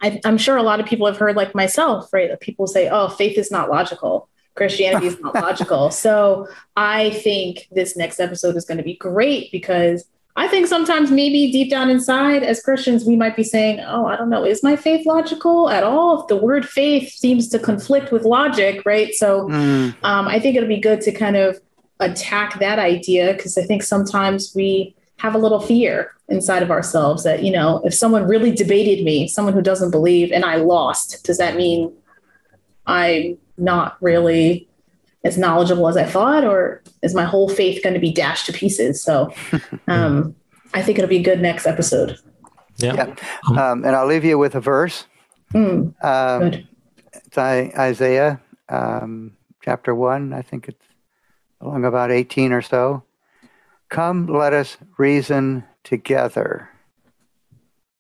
I, 0.02 0.22
I'm 0.24 0.38
sure 0.38 0.56
a 0.56 0.64
lot 0.64 0.80
of 0.80 0.86
people 0.86 1.08
have 1.08 1.18
heard, 1.18 1.36
like 1.36 1.54
myself, 1.54 2.14
right? 2.14 2.30
That 2.30 2.40
people 2.40 2.68
say, 2.68 2.88
oh, 2.88 3.10
faith 3.10 3.38
is 3.38 3.52
not 3.52 3.70
logical. 3.70 4.30
Christianity 4.56 5.08
is 5.08 5.20
not 5.20 5.36
logical. 5.36 5.92
So 5.92 6.48
I 6.78 7.10
think 7.10 7.68
this 7.72 7.98
next 7.98 8.22
episode 8.22 8.56
is 8.56 8.64
going 8.64 8.78
to 8.78 8.84
be 8.84 8.96
great 8.96 9.52
because 9.52 10.06
I 10.38 10.48
think 10.48 10.68
sometimes 10.68 11.10
maybe 11.10 11.52
deep 11.52 11.72
down 11.72 11.90
inside, 11.90 12.44
as 12.44 12.62
Christians, 12.62 13.06
we 13.06 13.16
might 13.16 13.36
be 13.36 13.44
saying, 13.44 13.80
Oh, 13.80 14.06
I 14.06 14.16
don't 14.16 14.30
know, 14.30 14.46
is 14.46 14.62
my 14.62 14.76
faith 14.76 15.06
logical 15.08 15.70
at 15.70 15.84
all? 15.84 16.22
If 16.22 16.28
the 16.28 16.36
word 16.36 16.68
faith 16.68 17.12
seems 17.12 17.48
to 17.50 17.60
conflict 17.60 18.12
with 18.12 18.24
logic, 18.24 18.84
right? 18.86 19.14
So 19.16 19.50
mm. 19.50 19.96
um, 20.04 20.28
I 20.28 20.40
think 20.40 20.56
it'll 20.56 20.70
be 20.70 20.80
good 20.80 21.02
to 21.02 21.12
kind 21.12 21.36
of 21.36 21.60
attack 22.00 22.60
that 22.60 22.78
idea 22.78 23.34
because 23.34 23.58
I 23.58 23.64
think 23.64 23.82
sometimes 23.82 24.54
we 24.56 24.96
have 25.18 25.34
a 25.34 25.40
little 25.40 25.60
fear 25.60 26.14
inside 26.30 26.62
of 26.62 26.70
ourselves 26.70 27.24
that, 27.24 27.42
you 27.44 27.52
know, 27.52 27.82
if 27.84 27.96
someone 27.96 28.28
really 28.28 28.52
debated 28.52 29.04
me, 29.04 29.28
someone 29.28 29.56
who 29.56 29.62
doesn't 29.64 29.90
believe, 29.90 30.32
and 30.32 30.46
I 30.46 30.58
lost, 30.58 31.24
does 31.26 31.40
that 31.40 31.56
mean 31.56 31.92
I'm 32.86 33.40
not 33.58 33.98
really 34.02 34.67
as 35.28 35.38
knowledgeable 35.38 35.88
as 35.88 35.98
I 35.98 36.06
thought, 36.06 36.44
or 36.44 36.82
is 37.04 37.14
my 37.14 37.26
whole 37.26 37.50
faith 37.50 37.84
going 37.84 37.94
to 37.94 38.00
be 38.00 38.12
dashed 38.12 38.46
to 38.48 38.54
pieces? 38.54 39.04
So 39.04 39.34
um, 39.88 40.36
I 40.74 40.82
think 40.82 40.98
it'll 40.98 41.10
be 41.10 41.18
a 41.18 41.24
good 41.24 41.42
next 41.42 41.68
episode. 41.68 42.18
Yeah. 42.78 43.14
yeah. 43.52 43.72
Um, 43.72 43.84
and 43.84 43.96
I'll 43.96 44.08
leave 44.08 44.26
you 44.26 44.38
with 44.38 44.56
a 44.56 44.62
verse. 44.62 45.06
Mm, 45.54 45.94
um, 46.04 46.42
good. 46.42 46.68
It's 47.14 47.38
Isaiah 47.38 48.42
um, 48.70 49.36
chapter 49.64 49.94
1. 49.94 50.34
I 50.34 50.42
think 50.42 50.68
it's 50.68 50.86
along 51.62 51.86
about 51.86 52.12
18 52.12 52.52
or 52.52 52.62
so. 52.62 53.04
Come, 53.90 54.28
let 54.28 54.54
us 54.54 54.78
reason 54.98 55.64
together. 55.84 56.70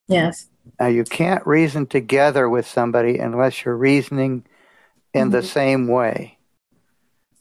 Yes. 0.07 0.47
Now, 0.79 0.87
you 0.87 1.03
can't 1.03 1.45
reason 1.47 1.87
together 1.87 2.49
with 2.49 2.67
somebody 2.67 3.17
unless 3.17 3.63
you're 3.63 3.77
reasoning 3.77 4.45
in 5.13 5.23
mm-hmm. 5.23 5.31
the 5.31 5.43
same 5.43 5.87
way. 5.87 6.36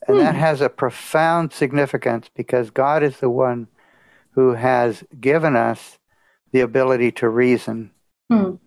And 0.07 0.17
mm. 0.17 0.21
that 0.21 0.35
has 0.35 0.61
a 0.61 0.69
profound 0.69 1.53
significance 1.53 2.31
because 2.35 2.71
God 2.71 3.03
is 3.03 3.19
the 3.19 3.31
one 3.31 3.69
who 4.31 4.55
has 4.55 5.03
given 5.21 5.57
us 5.57 5.99
the 6.53 6.61
ability 6.61 7.13
to 7.13 7.29
reason. 7.29 7.91
Mm. 8.31 8.59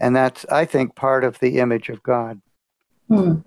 And 0.00 0.14
that's, 0.14 0.44
I 0.46 0.64
think, 0.64 0.94
part 0.94 1.24
of 1.24 1.38
the 1.38 1.58
image 1.58 1.88
of 1.88 2.02
God. 2.02 2.40
Mm. 3.10 3.44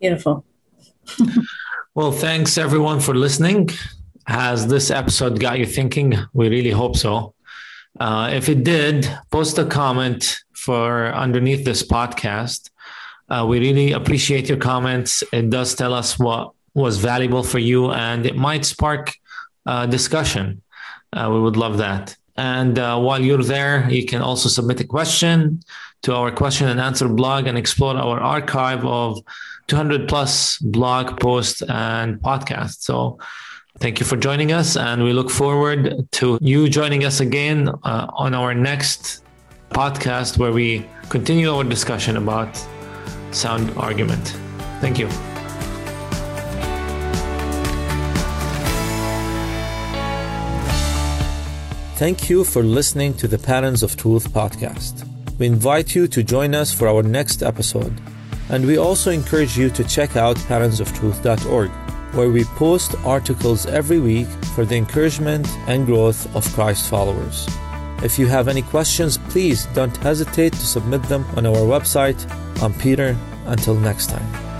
Beautiful. 0.00 0.44
well, 1.94 2.12
thanks 2.12 2.58
everyone 2.58 3.00
for 3.00 3.14
listening. 3.14 3.68
Has 4.26 4.66
this 4.66 4.90
episode 4.90 5.40
got 5.40 5.58
you 5.58 5.66
thinking? 5.66 6.14
We 6.32 6.48
really 6.48 6.70
hope 6.70 6.96
so. 6.96 7.34
Uh, 8.00 8.30
if 8.32 8.48
it 8.48 8.64
did, 8.64 9.10
post 9.30 9.58
a 9.58 9.66
comment 9.66 10.38
for 10.52 11.12
underneath 11.12 11.64
this 11.64 11.82
podcast. 11.82 12.70
Uh, 13.28 13.46
we 13.48 13.58
really 13.60 13.92
appreciate 13.92 14.48
your 14.48 14.58
comments. 14.58 15.22
It 15.32 15.50
does 15.50 15.74
tell 15.74 15.94
us 15.94 16.18
what 16.18 16.52
was 16.74 16.98
valuable 16.98 17.42
for 17.42 17.58
you, 17.58 17.90
and 17.90 18.26
it 18.26 18.36
might 18.36 18.64
spark 18.64 19.14
uh, 19.66 19.86
discussion. 19.86 20.62
Uh, 21.12 21.30
we 21.32 21.40
would 21.40 21.56
love 21.56 21.78
that. 21.78 22.16
And 22.36 22.78
uh, 22.78 22.98
while 22.98 23.20
you're 23.20 23.42
there, 23.42 23.88
you 23.90 24.06
can 24.06 24.22
also 24.22 24.48
submit 24.48 24.80
a 24.80 24.84
question 24.84 25.62
to 26.02 26.14
our 26.14 26.30
question 26.30 26.68
and 26.68 26.80
answer 26.80 27.08
blog 27.08 27.46
and 27.46 27.56
explore 27.58 27.96
our 27.96 28.20
archive 28.20 28.84
of 28.84 29.20
200 29.68 30.08
plus 30.08 30.58
blog 30.58 31.20
posts 31.20 31.62
and 31.62 32.20
podcasts. 32.20 32.82
So 32.82 33.18
thank 33.78 34.00
you 34.00 34.06
for 34.06 34.16
joining 34.16 34.52
us. 34.52 34.76
And 34.76 35.04
we 35.04 35.12
look 35.12 35.30
forward 35.30 36.10
to 36.12 36.38
you 36.40 36.68
joining 36.68 37.04
us 37.04 37.20
again 37.20 37.68
uh, 37.68 38.06
on 38.14 38.34
our 38.34 38.54
next 38.54 39.22
podcast 39.70 40.38
where 40.38 40.52
we 40.52 40.86
continue 41.08 41.54
our 41.54 41.64
discussion 41.64 42.16
about 42.16 42.58
sound 43.34 43.70
argument. 43.76 44.36
Thank 44.80 44.98
you. 44.98 45.08
Thank 51.96 52.28
you 52.28 52.44
for 52.44 52.62
listening 52.62 53.14
to 53.14 53.28
the 53.28 53.38
Patterns 53.38 53.82
of 53.82 53.96
Truth 53.96 54.32
podcast. 54.32 55.06
We 55.38 55.46
invite 55.46 55.94
you 55.94 56.08
to 56.08 56.22
join 56.22 56.54
us 56.54 56.72
for 56.72 56.88
our 56.88 57.02
next 57.02 57.42
episode 57.42 58.00
and 58.52 58.66
we 58.66 58.76
also 58.76 59.10
encourage 59.10 59.56
you 59.56 59.70
to 59.70 59.82
check 59.84 60.16
out 60.16 60.36
patternsofTruth.org, 60.36 61.70
where 62.14 62.28
we 62.28 62.44
post 62.44 62.94
articles 63.04 63.66
every 63.66 63.98
week 63.98 64.26
for 64.54 64.66
the 64.66 64.76
encouragement 64.76 65.48
and 65.66 65.86
growth 65.86 66.34
of 66.36 66.44
Christ 66.52 66.88
followers. 66.90 67.48
If 68.02 68.18
you 68.18 68.26
have 68.26 68.48
any 68.48 68.62
questions, 68.62 69.16
please 69.30 69.66
don't 69.74 69.96
hesitate 69.96 70.52
to 70.52 70.66
submit 70.66 71.02
them 71.04 71.24
on 71.36 71.46
our 71.46 71.64
website. 71.64 72.20
I'm 72.60 72.74
Peter. 72.74 73.16
Until 73.46 73.74
next 73.74 74.08
time. 74.08 74.51